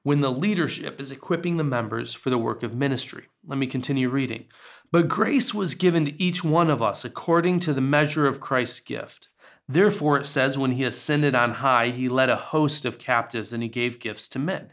When 0.02 0.20
the 0.20 0.32
leadership 0.32 1.00
is 1.00 1.10
equipping 1.10 1.56
the 1.56 1.64
members 1.64 2.12
for 2.12 2.30
the 2.30 2.38
work 2.38 2.62
of 2.62 2.74
ministry. 2.74 3.26
Let 3.46 3.58
me 3.58 3.66
continue 3.66 4.08
reading. 4.08 4.46
But 4.92 5.08
grace 5.08 5.52
was 5.52 5.74
given 5.74 6.04
to 6.04 6.22
each 6.22 6.44
one 6.44 6.70
of 6.70 6.82
us 6.82 7.04
according 7.04 7.60
to 7.60 7.72
the 7.72 7.80
measure 7.80 8.26
of 8.26 8.40
Christ's 8.40 8.80
gift. 8.80 9.28
Therefore, 9.68 10.16
it 10.18 10.26
says, 10.26 10.56
when 10.56 10.72
he 10.72 10.84
ascended 10.84 11.34
on 11.34 11.54
high, 11.54 11.88
he 11.88 12.08
led 12.08 12.30
a 12.30 12.36
host 12.36 12.84
of 12.84 12.98
captives 12.98 13.52
and 13.52 13.62
he 13.62 13.68
gave 13.68 13.98
gifts 13.98 14.28
to 14.28 14.38
men. 14.38 14.72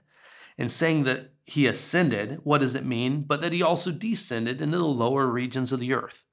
And 0.55 0.71
saying 0.71 1.03
that 1.05 1.33
he 1.45 1.65
ascended, 1.65 2.39
what 2.43 2.61
does 2.61 2.75
it 2.75 2.85
mean? 2.85 3.23
But 3.23 3.41
that 3.41 3.53
he 3.53 3.63
also 3.63 3.91
descended 3.91 4.61
into 4.61 4.77
the 4.77 4.85
lower 4.85 5.25
regions 5.25 5.71
of 5.71 5.79
the 5.79 5.93
earth. 5.93 6.23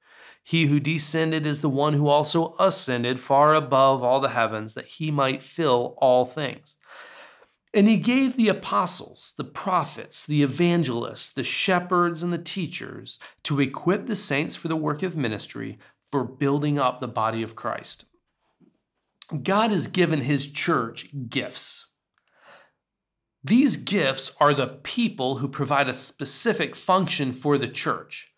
He 0.43 0.65
who 0.65 0.79
descended 0.79 1.45
is 1.45 1.61
the 1.61 1.69
one 1.69 1.93
who 1.93 2.07
also 2.07 2.55
ascended 2.59 3.19
far 3.19 3.53
above 3.53 4.03
all 4.03 4.19
the 4.19 4.29
heavens, 4.29 4.73
that 4.73 4.85
he 4.85 5.11
might 5.11 5.43
fill 5.43 5.95
all 5.99 6.25
things. 6.25 6.77
And 7.73 7.87
he 7.87 7.97
gave 7.97 8.35
the 8.35 8.49
apostles, 8.49 9.33
the 9.37 9.45
prophets, 9.45 10.25
the 10.25 10.43
evangelists, 10.43 11.29
the 11.29 11.43
shepherds, 11.43 12.21
and 12.21 12.33
the 12.33 12.37
teachers 12.37 13.17
to 13.43 13.61
equip 13.61 14.07
the 14.07 14.15
saints 14.15 14.55
for 14.55 14.67
the 14.67 14.75
work 14.75 15.03
of 15.03 15.15
ministry, 15.15 15.77
for 16.11 16.25
building 16.25 16.77
up 16.77 16.99
the 16.99 17.07
body 17.07 17.41
of 17.41 17.55
Christ. 17.55 18.05
God 19.43 19.71
has 19.71 19.87
given 19.87 20.21
his 20.21 20.47
church 20.47 21.07
gifts. 21.29 21.87
These 23.43 23.77
gifts 23.77 24.33
are 24.39 24.53
the 24.53 24.67
people 24.67 25.37
who 25.37 25.47
provide 25.47 25.87
a 25.87 25.93
specific 25.93 26.75
function 26.75 27.31
for 27.31 27.57
the 27.57 27.69
church. 27.69 28.30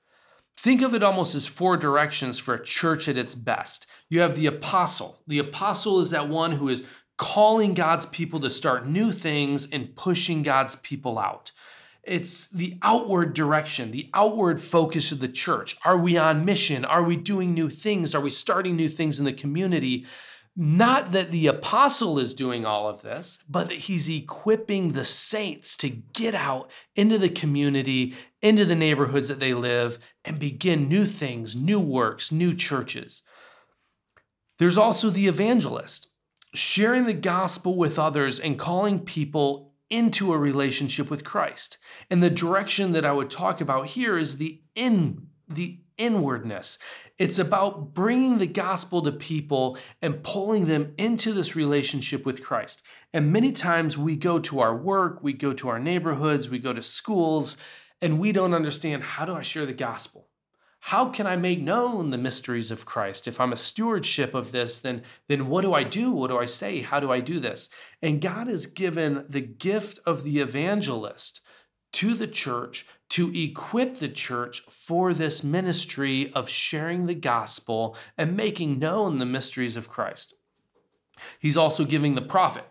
Think 0.57 0.81
of 0.81 0.93
it 0.93 1.03
almost 1.03 1.35
as 1.35 1.47
four 1.47 1.77
directions 1.77 2.39
for 2.39 2.53
a 2.53 2.63
church 2.63 3.07
at 3.07 3.17
its 3.17 3.35
best. 3.35 3.85
You 4.09 4.21
have 4.21 4.35
the 4.35 4.45
apostle. 4.45 5.21
The 5.27 5.39
apostle 5.39 5.99
is 5.99 6.11
that 6.11 6.29
one 6.29 6.53
who 6.53 6.69
is 6.69 6.83
calling 7.17 7.73
God's 7.73 8.05
people 8.05 8.39
to 8.39 8.49
start 8.49 8.87
new 8.87 9.11
things 9.11 9.67
and 9.69 9.95
pushing 9.95 10.43
God's 10.43 10.75
people 10.77 11.19
out. 11.19 11.51
It's 12.03 12.49
the 12.49 12.77
outward 12.81 13.33
direction, 13.33 13.91
the 13.91 14.09
outward 14.13 14.61
focus 14.61 15.11
of 15.11 15.19
the 15.19 15.29
church. 15.29 15.77
Are 15.85 15.97
we 15.97 16.17
on 16.17 16.43
mission? 16.43 16.83
Are 16.83 17.03
we 17.03 17.15
doing 17.15 17.53
new 17.53 17.69
things? 17.69 18.13
Are 18.13 18.21
we 18.21 18.29
starting 18.29 18.75
new 18.75 18.89
things 18.89 19.19
in 19.19 19.25
the 19.25 19.31
community? 19.31 20.05
Not 20.55 21.13
that 21.13 21.31
the 21.31 21.47
apostle 21.47 22.19
is 22.19 22.35
doing 22.35 22.63
all 22.63 22.87
of 22.87 23.01
this, 23.01 23.39
but 23.49 23.69
that 23.69 23.79
he's 23.79 24.07
equipping 24.07 24.91
the 24.91 25.05
saints 25.05 25.75
to 25.77 25.89
get 25.89 26.35
out 26.35 26.69
into 26.95 27.17
the 27.17 27.29
community, 27.29 28.13
into 28.39 28.63
the 28.63 28.75
neighborhoods 28.75 29.29
that 29.29 29.39
they 29.39 29.55
live, 29.55 29.97
and 30.23 30.37
begin 30.37 30.87
new 30.87 31.05
things, 31.05 31.55
new 31.55 31.79
works, 31.79 32.31
new 32.31 32.53
churches. 32.53 33.23
There's 34.59 34.77
also 34.77 35.09
the 35.09 35.27
evangelist, 35.27 36.09
sharing 36.53 37.05
the 37.05 37.13
gospel 37.13 37.75
with 37.75 37.97
others 37.97 38.39
and 38.39 38.59
calling 38.59 38.99
people 38.99 39.73
into 39.89 40.33
a 40.33 40.37
relationship 40.37 41.09
with 41.09 41.23
Christ. 41.23 41.77
And 42.11 42.21
the 42.21 42.29
direction 42.29 42.91
that 42.91 43.05
I 43.05 43.11
would 43.11 43.31
talk 43.31 43.59
about 43.59 43.87
here 43.87 44.19
is 44.19 44.37
the 44.37 44.61
in 44.75 45.29
the 45.47 45.79
inwardness. 45.97 46.79
It's 47.17 47.37
about 47.37 47.93
bringing 47.93 48.39
the 48.39 48.47
gospel 48.47 49.01
to 49.03 49.11
people 49.11 49.77
and 50.01 50.23
pulling 50.23 50.67
them 50.67 50.93
into 50.97 51.33
this 51.33 51.55
relationship 51.55 52.25
with 52.25 52.43
Christ. 52.43 52.81
And 53.13 53.31
many 53.31 53.51
times 53.51 53.97
we 53.97 54.15
go 54.15 54.39
to 54.39 54.59
our 54.59 54.75
work, 54.75 55.21
we 55.21 55.33
go 55.33 55.53
to 55.53 55.69
our 55.69 55.79
neighborhoods, 55.79 56.49
we 56.49 56.59
go 56.59 56.73
to 56.73 56.81
schools, 56.81 57.57
and 58.01 58.19
we 58.19 58.31
don't 58.31 58.53
understand 58.53 59.03
how 59.03 59.25
do 59.25 59.35
I 59.35 59.41
share 59.41 59.65
the 59.65 59.73
gospel? 59.73 60.27
How 60.87 61.07
can 61.07 61.25
I 61.25 61.37
make 61.37 61.61
known 61.61 62.09
the 62.09 62.17
mysteries 62.17 62.69
of 62.69 62.85
Christ? 62.85 63.25
If 63.25 63.39
I'm 63.39 63.53
a 63.53 63.57
stewardship 63.57 64.33
of 64.33 64.51
this, 64.51 64.79
then, 64.79 65.03
then 65.29 65.47
what 65.47 65.61
do 65.61 65.73
I 65.73 65.83
do? 65.83 66.11
What 66.11 66.29
do 66.29 66.37
I 66.37 66.45
say? 66.45 66.81
How 66.81 66.99
do 66.99 67.09
I 67.09 67.21
do 67.21 67.39
this? 67.39 67.69
And 68.01 68.19
God 68.19 68.47
has 68.47 68.65
given 68.65 69.25
the 69.29 69.39
gift 69.39 69.99
of 70.05 70.25
the 70.25 70.39
evangelist 70.39 71.39
to 71.93 72.13
the 72.13 72.27
church 72.27 72.85
to 73.13 73.31
equip 73.39 73.97
the 73.97 74.07
church 74.07 74.61
for 74.61 75.13
this 75.13 75.43
ministry 75.43 76.33
of 76.33 76.49
sharing 76.49 77.05
the 77.05 77.13
gospel 77.13 77.95
and 78.17 78.35
making 78.35 78.79
known 78.79 79.19
the 79.19 79.25
mysteries 79.25 79.75
of 79.75 79.87
Christ. 79.87 80.33
He's 81.37 81.55
also 81.55 81.85
giving 81.85 82.15
the 82.15 82.23
prophet. 82.23 82.65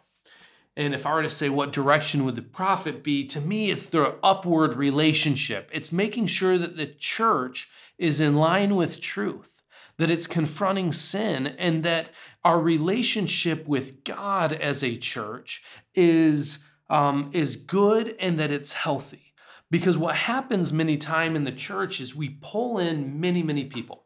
And 0.77 0.97
if 0.97 1.07
I 1.07 1.15
were 1.15 1.23
to 1.23 1.31
say, 1.31 1.49
what 1.49 1.71
direction 1.71 2.25
would 2.25 2.35
the 2.35 2.43
prophet 2.43 3.05
be? 3.05 3.25
To 3.27 3.41
me, 3.41 3.71
it's 3.71 3.87
the 3.87 4.17
upward 4.21 4.75
relationship. 4.75 5.71
It's 5.73 5.93
making 5.93 6.27
sure 6.27 6.59
that 6.59 6.77
the 6.77 6.87
church 6.87 7.71
is 7.97 8.19
in 8.19 8.35
line 8.35 8.75
with 8.75 9.01
truth, 9.01 9.63
that 9.97 10.11
it's 10.11 10.27
confronting 10.27 10.91
sin, 10.91 11.47
and 11.47 11.85
that 11.85 12.11
our 12.43 12.59
relationship 12.59 13.69
with 13.69 14.03
God 14.03 14.53
as 14.53 14.83
a 14.83 14.97
church 14.97 15.63
is, 15.95 16.59
um, 16.91 17.31
is 17.33 17.55
good 17.55 18.17
and 18.19 18.41
that 18.41 18.51
it's 18.51 18.73
healthy. 18.73 19.32
Because 19.73 19.97
what 19.97 20.14
happens 20.14 20.71
many 20.71 20.99
time 20.99 21.35
in 21.35 21.45
the 21.45 21.50
church 21.50 21.99
is 21.99 22.14
we 22.14 22.29
pull 22.43 22.79
in 22.79 23.19
many, 23.19 23.43
many 23.43 23.64
people. 23.64 24.05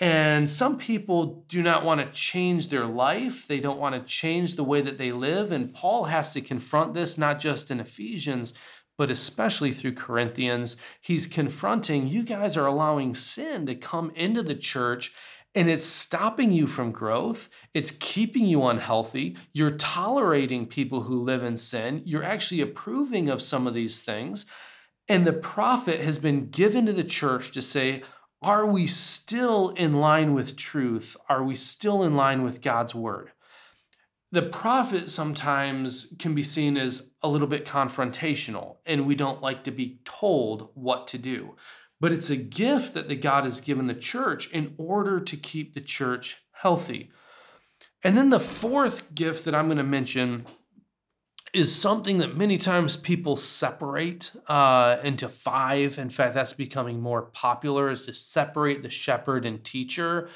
And 0.00 0.50
some 0.50 0.76
people 0.76 1.44
do 1.46 1.62
not 1.62 1.84
want 1.84 2.00
to 2.00 2.10
change 2.10 2.66
their 2.66 2.84
life. 2.84 3.46
They 3.46 3.60
don't 3.60 3.78
want 3.78 3.94
to 3.94 4.12
change 4.12 4.56
the 4.56 4.64
way 4.64 4.80
that 4.80 4.98
they 4.98 5.12
live. 5.12 5.52
And 5.52 5.72
Paul 5.72 6.06
has 6.06 6.32
to 6.32 6.40
confront 6.40 6.94
this, 6.94 7.16
not 7.16 7.38
just 7.38 7.70
in 7.70 7.78
Ephesians, 7.78 8.52
but 8.96 9.08
especially 9.08 9.72
through 9.72 9.94
Corinthians, 9.94 10.76
he's 11.00 11.28
confronting 11.28 12.08
you 12.08 12.24
guys 12.24 12.56
are 12.56 12.66
allowing 12.66 13.14
sin 13.14 13.66
to 13.66 13.76
come 13.76 14.10
into 14.16 14.42
the 14.42 14.56
church 14.56 15.12
and 15.54 15.70
it's 15.70 15.84
stopping 15.84 16.50
you 16.50 16.66
from 16.66 16.90
growth. 16.90 17.48
It's 17.72 17.92
keeping 17.92 18.46
you 18.46 18.64
unhealthy. 18.64 19.36
You're 19.52 19.70
tolerating 19.70 20.66
people 20.66 21.02
who 21.02 21.22
live 21.22 21.44
in 21.44 21.56
sin. 21.56 22.02
You're 22.04 22.24
actually 22.24 22.60
approving 22.60 23.28
of 23.28 23.40
some 23.40 23.68
of 23.68 23.74
these 23.74 24.02
things. 24.02 24.44
And 25.08 25.26
the 25.26 25.32
prophet 25.32 26.00
has 26.00 26.18
been 26.18 26.50
given 26.50 26.86
to 26.86 26.92
the 26.92 27.04
church 27.04 27.50
to 27.52 27.62
say, 27.62 28.02
are 28.42 28.66
we 28.66 28.86
still 28.86 29.70
in 29.70 29.94
line 29.94 30.34
with 30.34 30.56
truth? 30.56 31.16
Are 31.28 31.42
we 31.42 31.54
still 31.54 32.02
in 32.02 32.14
line 32.14 32.42
with 32.42 32.62
God's 32.62 32.94
word? 32.94 33.32
The 34.30 34.42
prophet 34.42 35.08
sometimes 35.08 36.14
can 36.18 36.34
be 36.34 36.42
seen 36.42 36.76
as 36.76 37.10
a 37.22 37.28
little 37.28 37.48
bit 37.48 37.64
confrontational, 37.64 38.76
and 38.84 39.06
we 39.06 39.14
don't 39.14 39.40
like 39.40 39.64
to 39.64 39.70
be 39.70 40.00
told 40.04 40.68
what 40.74 41.06
to 41.08 41.18
do. 41.18 41.56
But 41.98 42.12
it's 42.12 42.30
a 42.30 42.36
gift 42.36 42.94
that 42.94 43.08
the 43.08 43.16
God 43.16 43.44
has 43.44 43.60
given 43.60 43.86
the 43.86 43.94
church 43.94 44.50
in 44.52 44.74
order 44.76 45.18
to 45.18 45.36
keep 45.36 45.74
the 45.74 45.80
church 45.80 46.42
healthy. 46.52 47.10
And 48.04 48.16
then 48.16 48.28
the 48.28 48.38
fourth 48.38 49.14
gift 49.14 49.44
that 49.46 49.54
I'm 49.54 49.66
going 49.66 49.78
to 49.78 49.82
mention 49.82 50.44
is 51.58 51.74
something 51.74 52.18
that 52.18 52.36
many 52.36 52.56
times 52.56 52.96
people 52.96 53.36
separate 53.36 54.32
uh, 54.46 54.98
into 55.02 55.28
five. 55.28 55.98
In 55.98 56.10
fact, 56.10 56.34
that's 56.34 56.52
becoming 56.52 57.00
more 57.00 57.22
popular 57.22 57.90
is 57.90 58.06
to 58.06 58.14
separate 58.14 58.82
the 58.82 58.90
shepherd 58.90 59.44
and 59.44 59.62
teacher. 59.62 60.28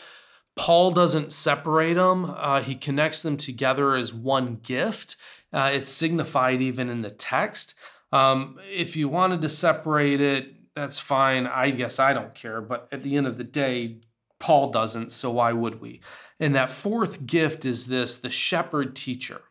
Paul 0.55 0.91
doesn't 0.91 1.33
separate 1.33 1.95
them, 1.95 2.26
uh, 2.37 2.61
he 2.61 2.75
connects 2.75 3.23
them 3.23 3.38
together 3.38 3.95
as 3.95 4.12
one 4.12 4.59
gift. 4.62 5.17
Uh, 5.52 5.71
it's 5.73 5.88
signified 5.88 6.61
even 6.61 6.91
in 6.91 7.02
the 7.02 7.11
text. 7.11 7.75
Um, 8.12 8.59
if 8.71 8.95
you 8.97 9.09
wanted 9.09 9.41
to 9.43 9.49
separate 9.49 10.21
it, 10.21 10.75
that's 10.75 10.99
fine. 10.99 11.47
I 11.47 11.71
guess 11.71 11.99
I 11.99 12.12
don't 12.12 12.35
care. 12.35 12.61
But 12.61 12.88
at 12.93 13.02
the 13.02 13.17
end 13.17 13.26
of 13.26 13.38
the 13.38 13.45
day, 13.45 14.00
Paul 14.38 14.71
doesn't, 14.71 15.12
so 15.12 15.31
why 15.31 15.52
would 15.52 15.81
we? 15.81 16.00
And 16.41 16.55
that 16.55 16.71
fourth 16.71 17.26
gift 17.26 17.64
is 17.64 17.87
this 17.87 18.17
the 18.17 18.31
shepherd 18.31 18.97
teacher. 18.97 19.43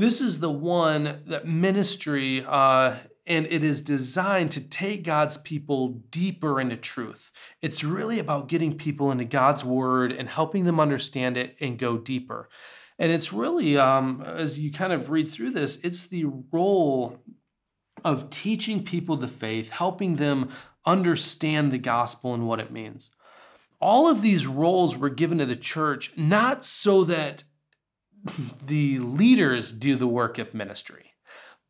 This 0.00 0.22
is 0.22 0.40
the 0.40 0.50
one 0.50 1.22
that 1.26 1.46
ministry, 1.46 2.42
uh, 2.48 2.96
and 3.26 3.44
it 3.44 3.62
is 3.62 3.82
designed 3.82 4.50
to 4.52 4.60
take 4.62 5.04
God's 5.04 5.36
people 5.36 6.00
deeper 6.10 6.58
into 6.58 6.78
truth. 6.78 7.30
It's 7.60 7.84
really 7.84 8.18
about 8.18 8.48
getting 8.48 8.78
people 8.78 9.12
into 9.12 9.26
God's 9.26 9.62
word 9.62 10.10
and 10.10 10.26
helping 10.26 10.64
them 10.64 10.80
understand 10.80 11.36
it 11.36 11.54
and 11.60 11.78
go 11.78 11.98
deeper. 11.98 12.48
And 12.98 13.12
it's 13.12 13.30
really, 13.30 13.76
um, 13.76 14.22
as 14.22 14.58
you 14.58 14.72
kind 14.72 14.94
of 14.94 15.10
read 15.10 15.28
through 15.28 15.50
this, 15.50 15.76
it's 15.84 16.06
the 16.06 16.24
role 16.50 17.18
of 18.02 18.30
teaching 18.30 18.82
people 18.82 19.18
the 19.18 19.28
faith, 19.28 19.68
helping 19.68 20.16
them 20.16 20.48
understand 20.86 21.72
the 21.72 21.78
gospel 21.78 22.32
and 22.32 22.48
what 22.48 22.58
it 22.58 22.72
means. 22.72 23.10
All 23.82 24.08
of 24.08 24.22
these 24.22 24.46
roles 24.46 24.96
were 24.96 25.10
given 25.10 25.36
to 25.36 25.46
the 25.46 25.56
church 25.56 26.16
not 26.16 26.64
so 26.64 27.04
that 27.04 27.44
the 28.66 28.98
leaders 29.00 29.72
do 29.72 29.96
the 29.96 30.06
work 30.06 30.38
of 30.38 30.54
ministry, 30.54 31.14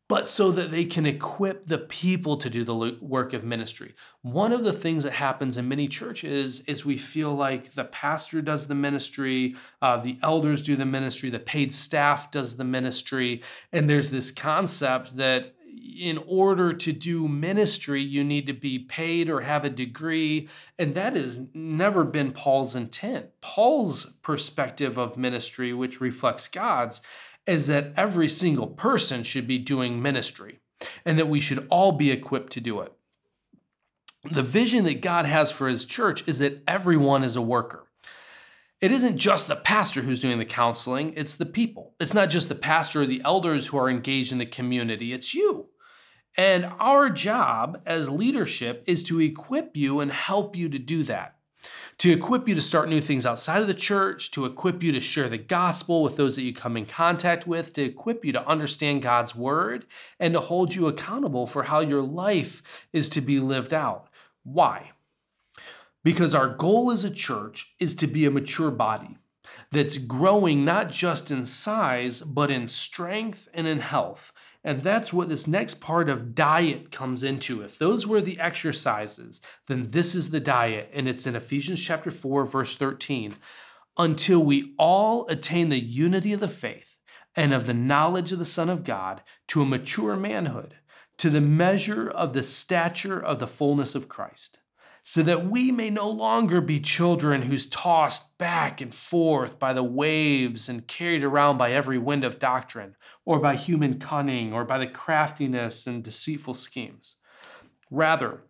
but 0.07 0.27
so 0.27 0.51
that 0.51 0.71
they 0.71 0.83
can 0.83 1.05
equip 1.05 1.65
the 1.65 1.77
people 1.77 2.35
to 2.37 2.49
do 2.49 2.63
the 2.65 2.97
work 2.99 3.33
of 3.33 3.43
ministry. 3.43 3.95
One 4.21 4.51
of 4.51 4.63
the 4.63 4.73
things 4.73 5.03
that 5.03 5.13
happens 5.13 5.55
in 5.55 5.69
many 5.69 5.87
churches 5.87 6.59
is 6.61 6.83
we 6.83 6.97
feel 6.97 7.33
like 7.33 7.71
the 7.71 7.85
pastor 7.85 8.41
does 8.41 8.67
the 8.67 8.75
ministry, 8.75 9.55
uh, 9.81 9.97
the 9.97 10.19
elders 10.21 10.61
do 10.61 10.75
the 10.75 10.85
ministry, 10.85 11.29
the 11.29 11.39
paid 11.39 11.73
staff 11.73 12.29
does 12.31 12.57
the 12.57 12.65
ministry, 12.65 13.41
and 13.71 13.89
there's 13.89 14.09
this 14.09 14.31
concept 14.31 15.15
that 15.15 15.55
in 16.01 16.17
order 16.27 16.73
to 16.73 16.91
do 16.91 17.27
ministry, 17.27 18.01
you 18.01 18.23
need 18.23 18.47
to 18.47 18.53
be 18.53 18.79
paid 18.79 19.29
or 19.29 19.41
have 19.41 19.63
a 19.63 19.69
degree. 19.69 20.47
And 20.79 20.95
that 20.95 21.15
has 21.15 21.39
never 21.53 22.03
been 22.03 22.31
Paul's 22.31 22.75
intent. 22.75 23.27
Paul's 23.41 24.05
perspective 24.23 24.97
of 24.97 25.17
ministry, 25.17 25.73
which 25.73 26.01
reflects 26.01 26.47
God's, 26.47 27.01
is 27.45 27.67
that 27.67 27.93
every 27.95 28.29
single 28.29 28.67
person 28.67 29.23
should 29.23 29.47
be 29.47 29.57
doing 29.57 30.01
ministry 30.01 30.59
and 31.05 31.19
that 31.19 31.29
we 31.29 31.39
should 31.39 31.67
all 31.69 31.91
be 31.91 32.11
equipped 32.11 32.51
to 32.53 32.61
do 32.61 32.81
it. 32.81 32.93
The 34.31 34.43
vision 34.43 34.85
that 34.85 35.01
God 35.01 35.25
has 35.25 35.51
for 35.51 35.67
his 35.67 35.85
church 35.85 36.27
is 36.27 36.39
that 36.39 36.63
everyone 36.67 37.23
is 37.23 37.35
a 37.35 37.41
worker. 37.41 37.87
It 38.79 38.91
isn't 38.91 39.17
just 39.17 39.47
the 39.47 39.55
pastor 39.55 40.01
who's 40.01 40.19
doing 40.19 40.39
the 40.39 40.45
counseling, 40.45 41.13
it's 41.15 41.35
the 41.35 41.45
people. 41.45 41.93
It's 41.99 42.15
not 42.15 42.31
just 42.31 42.49
the 42.49 42.55
pastor 42.55 43.03
or 43.03 43.05
the 43.05 43.21
elders 43.23 43.67
who 43.67 43.77
are 43.77 43.89
engaged 43.89 44.31
in 44.31 44.39
the 44.39 44.45
community, 44.45 45.13
it's 45.13 45.35
you. 45.35 45.67
And 46.37 46.71
our 46.79 47.09
job 47.09 47.81
as 47.85 48.09
leadership 48.09 48.83
is 48.87 49.03
to 49.03 49.19
equip 49.19 49.75
you 49.75 49.99
and 49.99 50.11
help 50.11 50.55
you 50.55 50.69
to 50.69 50.79
do 50.79 51.03
that. 51.03 51.35
To 51.99 52.11
equip 52.11 52.47
you 52.47 52.55
to 52.55 52.61
start 52.61 52.89
new 52.89 53.01
things 53.01 53.25
outside 53.25 53.61
of 53.61 53.67
the 53.67 53.75
church, 53.75 54.31
to 54.31 54.45
equip 54.45 54.81
you 54.81 54.91
to 54.91 54.99
share 54.99 55.29
the 55.29 55.37
gospel 55.37 56.01
with 56.01 56.17
those 56.17 56.35
that 56.35 56.41
you 56.41 56.53
come 56.53 56.75
in 56.75 56.87
contact 56.87 57.45
with, 57.45 57.73
to 57.73 57.83
equip 57.83 58.25
you 58.25 58.31
to 58.31 58.47
understand 58.47 59.03
God's 59.03 59.35
word, 59.35 59.85
and 60.19 60.33
to 60.33 60.39
hold 60.39 60.73
you 60.73 60.87
accountable 60.87 61.45
for 61.45 61.63
how 61.63 61.79
your 61.79 62.01
life 62.01 62.87
is 62.91 63.07
to 63.09 63.21
be 63.21 63.39
lived 63.39 63.73
out. 63.73 64.07
Why? 64.43 64.91
Because 66.03 66.33
our 66.33 66.47
goal 66.47 66.89
as 66.89 67.03
a 67.03 67.11
church 67.11 67.75
is 67.79 67.93
to 67.95 68.07
be 68.07 68.25
a 68.25 68.31
mature 68.31 68.71
body 68.71 69.19
that's 69.71 69.97
growing 69.97 70.65
not 70.65 70.91
just 70.91 71.31
in 71.31 71.45
size, 71.45 72.21
but 72.21 72.51
in 72.51 72.67
strength 72.67 73.47
and 73.53 73.67
in 73.67 73.79
health 73.79 74.31
and 74.63 74.83
that's 74.83 75.11
what 75.11 75.29
this 75.29 75.47
next 75.47 75.81
part 75.81 76.07
of 76.07 76.35
diet 76.35 76.91
comes 76.91 77.23
into. 77.23 77.61
If 77.61 77.79
those 77.79 78.05
were 78.05 78.21
the 78.21 78.39
exercises, 78.39 79.41
then 79.67 79.89
this 79.89 80.13
is 80.13 80.29
the 80.29 80.39
diet. 80.39 80.91
And 80.93 81.07
it's 81.07 81.25
in 81.25 81.35
Ephesians 81.35 81.83
chapter 81.83 82.11
4, 82.11 82.45
verse 82.45 82.77
13. 82.77 83.35
Until 83.97 84.39
we 84.39 84.73
all 84.77 85.27
attain 85.27 85.69
the 85.69 85.79
unity 85.79 86.31
of 86.31 86.39
the 86.39 86.47
faith 86.47 86.99
and 87.35 87.53
of 87.53 87.65
the 87.65 87.73
knowledge 87.73 88.31
of 88.31 88.39
the 88.39 88.45
Son 88.45 88.69
of 88.69 88.83
God 88.83 89.21
to 89.47 89.63
a 89.63 89.65
mature 89.65 90.15
manhood, 90.15 90.75
to 91.17 91.29
the 91.29 91.41
measure 91.41 92.07
of 92.07 92.33
the 92.33 92.43
stature 92.43 93.19
of 93.19 93.39
the 93.39 93.47
fullness 93.47 93.95
of 93.95 94.09
Christ 94.09 94.59
so 95.11 95.21
that 95.21 95.45
we 95.45 95.73
may 95.73 95.89
no 95.89 96.09
longer 96.09 96.61
be 96.61 96.79
children 96.79 97.41
who's 97.41 97.67
tossed 97.67 98.37
back 98.37 98.79
and 98.79 98.95
forth 98.95 99.59
by 99.59 99.73
the 99.73 99.83
waves 99.83 100.69
and 100.69 100.87
carried 100.87 101.21
around 101.21 101.57
by 101.57 101.73
every 101.73 101.97
wind 101.97 102.23
of 102.23 102.39
doctrine, 102.39 102.95
or 103.25 103.37
by 103.37 103.57
human 103.57 103.99
cunning, 103.99 104.53
or 104.53 104.63
by 104.63 104.77
the 104.77 104.87
craftiness 104.87 105.85
and 105.85 106.01
deceitful 106.01 106.53
schemes. 106.53 107.17
Rather, 107.89 108.43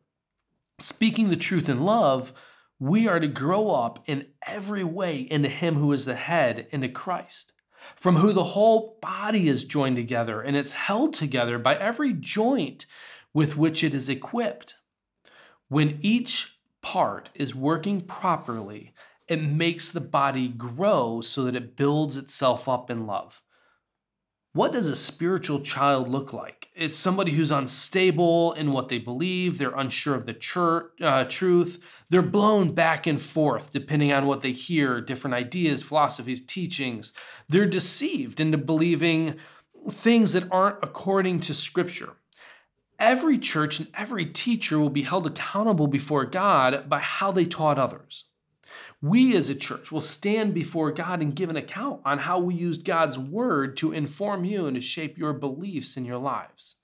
speaking 0.78 1.32
the 1.32 1.36
truth 1.36 1.68
in 1.68 1.82
love, 1.82 2.32
we 2.78 3.08
are 3.08 3.20
to 3.20 3.28
grow 3.28 3.72
up 3.72 4.04
in 4.06 4.28
every 4.48 4.84
way 4.84 5.18
into 5.18 5.50
Him 5.50 5.74
who 5.74 5.92
is 5.92 6.06
the 6.06 6.14
head, 6.14 6.68
into 6.70 6.90
Christ, 6.90 7.54
from 7.96 8.18
who 8.18 8.32
the 8.34 8.44
whole 8.44 9.00
body 9.02 9.48
is 9.48 9.64
joined 9.64 9.96
together 9.96 10.42
and 10.42 10.56
it's 10.56 10.74
held 10.74 11.16
together 11.16 11.58
by 11.58 11.74
every 11.74 12.14
joint 12.14 12.86
with 13.34 13.58
which 13.58 13.84
it 13.84 13.96
is 13.96 14.10
equipped. 14.10 14.76
When 15.72 16.00
each 16.02 16.58
part 16.82 17.30
is 17.34 17.56
working 17.56 18.02
properly, 18.02 18.92
it 19.30 19.42
makes 19.42 19.90
the 19.90 20.02
body 20.02 20.50
grow 20.50 21.22
so 21.22 21.46
that 21.46 21.56
it 21.56 21.78
builds 21.78 22.18
itself 22.18 22.68
up 22.68 22.92
in 22.92 23.08
love. 23.08 23.42
What 24.52 24.74
does 24.74 24.88
a 24.88 24.98
spiritual 24.98 25.62
child 25.62 26.10
look 26.10 26.34
like? 26.34 26.68
It's 26.76 26.98
somebody 26.98 27.32
who's 27.32 27.52
unstable 27.52 28.52
in 28.52 28.74
what 28.74 28.90
they 28.90 28.98
believe, 28.98 29.60
they're 29.60 29.72
unsure 29.74 30.14
of 30.14 30.26
the 30.26 30.34
church, 30.34 30.92
uh, 31.00 31.24
truth, 31.24 31.80
they're 32.10 32.22
blown 32.22 32.74
back 32.74 33.08
and 33.08 33.22
forth 33.22 33.72
depending 33.72 34.12
on 34.12 34.26
what 34.26 34.42
they 34.42 34.52
hear, 34.52 35.00
different 35.00 35.36
ideas, 35.36 35.84
philosophies, 35.84 36.42
teachings. 36.42 37.14
They're 37.48 37.66
deceived 37.66 38.42
into 38.42 38.58
believing 38.58 39.36
things 39.90 40.34
that 40.34 40.52
aren't 40.52 40.84
according 40.84 41.40
to 41.40 41.54
Scripture 41.54 42.18
every 43.02 43.40
church 43.40 43.80
and 43.80 43.90
every 43.96 44.26
teacher 44.26 44.80
will 44.80 44.92
be 44.92 45.02
held 45.02 45.26
accountable 45.26 45.88
before 45.88 46.24
God 46.24 46.88
by 46.88 47.00
how 47.00 47.32
they 47.32 47.46
taught 47.46 47.80
others. 47.80 48.26
We 49.02 49.36
as 49.36 49.50
a 49.50 49.56
church 49.56 49.92
will 49.92 50.02
stand 50.02 50.54
before 50.54 50.92
God 50.92 51.22
and 51.22 51.36
give 51.36 51.50
an 51.50 51.58
account 51.58 52.02
on 52.06 52.20
how 52.20 52.40
we 52.40 52.54
used 52.54 52.86
God's 52.86 53.18
word 53.18 53.76
to 53.78 53.92
inform 53.92 54.46
you 54.46 54.68
and 54.68 54.76
to 54.76 54.82
shape 54.82 55.18
your 55.18 55.34
beliefs 55.34 55.98
in 55.98 56.06
your 56.06 56.20
lives. 56.20 56.78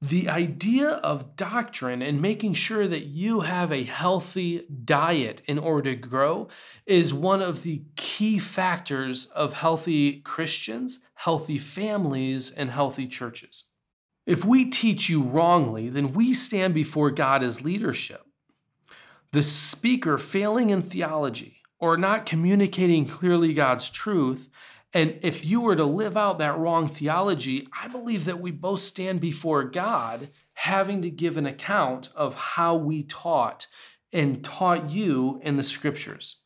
The 0.00 0.28
idea 0.28 0.88
of 0.90 1.36
doctrine 1.36 2.02
and 2.02 2.20
making 2.20 2.54
sure 2.54 2.88
that 2.88 3.06
you 3.06 3.40
have 3.40 3.72
a 3.72 3.84
healthy 3.84 4.62
diet 4.84 5.42
in 5.46 5.58
order 5.58 5.94
to 5.94 5.96
grow 5.96 6.48
is 6.86 7.14
one 7.14 7.42
of 7.42 7.62
the 7.62 7.82
key 7.96 8.38
factors 8.38 9.26
of 9.26 9.54
healthy 9.54 10.20
Christians, 10.20 11.00
healthy 11.14 11.58
families, 11.58 12.50
and 12.50 12.70
healthy 12.70 13.06
churches. 13.06 13.64
If 14.26 14.44
we 14.44 14.64
teach 14.64 15.08
you 15.08 15.22
wrongly, 15.22 15.88
then 15.88 16.12
we 16.12 16.34
stand 16.34 16.74
before 16.74 17.10
God 17.10 17.42
as 17.42 17.62
leadership. 17.62 18.22
The 19.32 19.42
speaker 19.42 20.18
failing 20.18 20.70
in 20.70 20.82
theology 20.82 21.62
or 21.78 21.96
not 21.96 22.26
communicating 22.26 23.06
clearly 23.06 23.52
God's 23.52 23.88
truth 23.90 24.50
And 24.96 25.18
if 25.20 25.44
you 25.44 25.60
were 25.60 25.76
to 25.76 25.84
live 25.84 26.16
out 26.16 26.38
that 26.38 26.56
wrong 26.56 26.88
theology, 26.88 27.68
I 27.78 27.86
believe 27.86 28.24
that 28.24 28.40
we 28.40 28.50
both 28.50 28.80
stand 28.80 29.20
before 29.20 29.62
God 29.62 30.30
having 30.54 31.02
to 31.02 31.10
give 31.10 31.36
an 31.36 31.44
account 31.44 32.08
of 32.16 32.34
how 32.34 32.76
we 32.76 33.02
taught 33.02 33.66
and 34.10 34.42
taught 34.42 34.88
you 34.88 35.38
in 35.42 35.58
the 35.58 35.64
scriptures. 35.64 36.36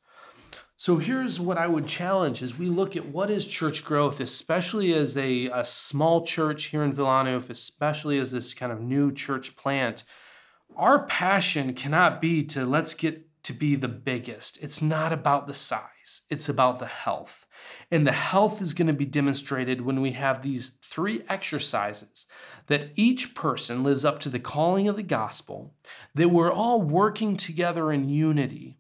So 0.80 0.96
here's 0.96 1.38
what 1.38 1.58
I 1.58 1.66
would 1.66 1.86
challenge 1.86 2.42
as 2.42 2.56
we 2.56 2.70
look 2.70 2.96
at 2.96 3.04
what 3.04 3.30
is 3.30 3.46
church 3.46 3.84
growth, 3.84 4.18
especially 4.18 4.94
as 4.94 5.14
a, 5.14 5.48
a 5.48 5.62
small 5.62 6.24
church 6.24 6.68
here 6.68 6.82
in 6.82 6.94
Villanova, 6.94 7.52
especially 7.52 8.16
as 8.16 8.32
this 8.32 8.54
kind 8.54 8.72
of 8.72 8.80
new 8.80 9.12
church 9.12 9.58
plant. 9.58 10.04
Our 10.74 11.04
passion 11.04 11.74
cannot 11.74 12.22
be 12.22 12.44
to 12.44 12.64
let's 12.64 12.94
get 12.94 13.26
to 13.42 13.52
be 13.52 13.76
the 13.76 13.88
biggest. 13.88 14.56
It's 14.62 14.80
not 14.80 15.12
about 15.12 15.46
the 15.46 15.52
size, 15.52 16.22
it's 16.30 16.48
about 16.48 16.78
the 16.78 16.86
health. 16.86 17.44
And 17.90 18.06
the 18.06 18.12
health 18.12 18.62
is 18.62 18.72
going 18.72 18.88
to 18.88 18.94
be 18.94 19.04
demonstrated 19.04 19.82
when 19.82 20.00
we 20.00 20.12
have 20.12 20.40
these 20.40 20.72
three 20.82 21.20
exercises 21.28 22.24
that 22.68 22.88
each 22.94 23.34
person 23.34 23.84
lives 23.84 24.06
up 24.06 24.18
to 24.20 24.30
the 24.30 24.40
calling 24.40 24.88
of 24.88 24.96
the 24.96 25.02
gospel, 25.02 25.74
that 26.14 26.30
we're 26.30 26.50
all 26.50 26.80
working 26.80 27.36
together 27.36 27.92
in 27.92 28.08
unity, 28.08 28.78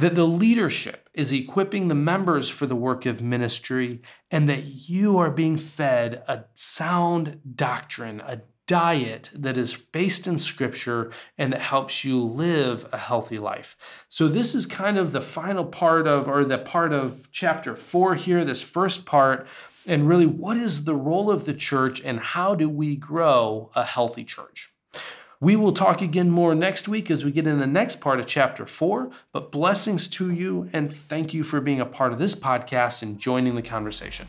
that 0.00 0.14
the 0.14 0.26
leadership 0.26 1.10
is 1.12 1.30
equipping 1.30 1.88
the 1.88 1.94
members 1.94 2.48
for 2.48 2.64
the 2.64 2.74
work 2.74 3.04
of 3.04 3.20
ministry, 3.20 4.00
and 4.30 4.48
that 4.48 4.88
you 4.88 5.18
are 5.18 5.30
being 5.30 5.58
fed 5.58 6.22
a 6.26 6.44
sound 6.54 7.40
doctrine, 7.54 8.20
a 8.20 8.40
diet 8.66 9.28
that 9.34 9.58
is 9.58 9.76
based 9.76 10.26
in 10.26 10.38
scripture 10.38 11.10
and 11.36 11.52
that 11.52 11.60
helps 11.60 12.04
you 12.04 12.22
live 12.22 12.86
a 12.92 12.96
healthy 12.96 13.38
life. 13.38 13.76
So, 14.08 14.26
this 14.26 14.54
is 14.54 14.64
kind 14.64 14.96
of 14.96 15.12
the 15.12 15.20
final 15.20 15.66
part 15.66 16.06
of, 16.06 16.28
or 16.28 16.44
the 16.44 16.56
part 16.56 16.92
of 16.92 17.30
chapter 17.30 17.76
four 17.76 18.14
here, 18.14 18.44
this 18.44 18.62
first 18.62 19.04
part. 19.04 19.46
And 19.86 20.08
really, 20.08 20.26
what 20.26 20.56
is 20.56 20.84
the 20.84 20.94
role 20.94 21.30
of 21.30 21.44
the 21.44 21.54
church 21.54 22.00
and 22.00 22.20
how 22.20 22.54
do 22.54 22.68
we 22.70 22.96
grow 22.96 23.70
a 23.74 23.84
healthy 23.84 24.24
church? 24.24 24.70
We 25.42 25.56
will 25.56 25.72
talk 25.72 26.02
again 26.02 26.28
more 26.28 26.54
next 26.54 26.86
week 26.86 27.10
as 27.10 27.24
we 27.24 27.30
get 27.30 27.46
in 27.46 27.58
the 27.58 27.66
next 27.66 28.02
part 28.02 28.20
of 28.20 28.26
chapter 28.26 28.66
four. 28.66 29.10
But 29.32 29.50
blessings 29.50 30.06
to 30.08 30.30
you 30.30 30.68
and 30.74 30.92
thank 30.92 31.32
you 31.32 31.44
for 31.44 31.62
being 31.62 31.80
a 31.80 31.86
part 31.86 32.12
of 32.12 32.18
this 32.18 32.34
podcast 32.34 33.02
and 33.02 33.18
joining 33.18 33.54
the 33.54 33.62
conversation. 33.62 34.26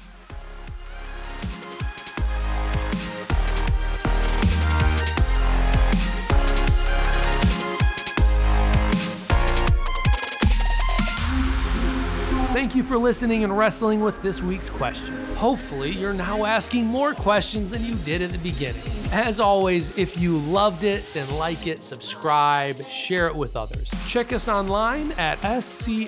For 12.91 12.97
listening 12.97 13.45
and 13.45 13.58
wrestling 13.58 14.01
with 14.01 14.21
this 14.21 14.41
week's 14.41 14.69
question. 14.69 15.15
Hopefully, 15.36 15.91
you're 15.91 16.12
now 16.12 16.43
asking 16.43 16.86
more 16.86 17.13
questions 17.13 17.71
than 17.71 17.86
you 17.86 17.95
did 17.95 18.21
at 18.21 18.34
the 18.34 18.38
beginning. 18.39 18.82
As 19.13 19.39
always, 19.39 19.97
if 19.97 20.19
you 20.19 20.39
loved 20.39 20.84
it, 20.84 21.06
then 21.13 21.34
like 21.38 21.67
it, 21.67 21.84
subscribe, 21.84 22.86
share 22.88 23.27
it 23.27 23.36
with 23.36 23.56
others. 23.56 23.89
Check 24.08 24.34
us 24.34 24.49
online 24.49 25.13
at 25.13 25.38
schvillano.pl. 25.38 26.01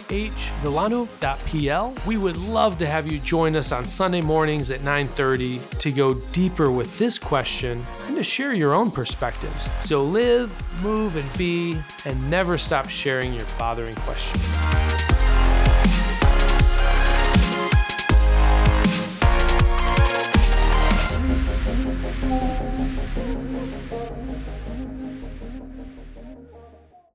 We 2.06 2.18
would 2.18 2.36
love 2.36 2.78
to 2.80 2.86
have 2.86 3.10
you 3.10 3.20
join 3.20 3.56
us 3.56 3.72
on 3.72 3.86
Sunday 3.86 4.20
mornings 4.20 4.70
at 4.70 4.82
9:30 4.82 5.62
to 5.80 5.90
go 5.90 6.16
deeper 6.34 6.70
with 6.70 6.98
this 6.98 7.18
question 7.18 7.86
and 8.08 8.18
to 8.18 8.24
share 8.26 8.52
your 8.52 8.74
own 8.74 8.92
perspectives. 8.92 9.70
So 9.80 10.04
live, 10.04 10.52
move, 10.82 11.16
and 11.16 11.38
be, 11.38 11.80
and 12.04 12.30
never 12.30 12.58
stop 12.58 12.90
sharing 12.90 13.34
your 13.34 13.46
bothering 13.58 13.96
questions. 13.96 14.93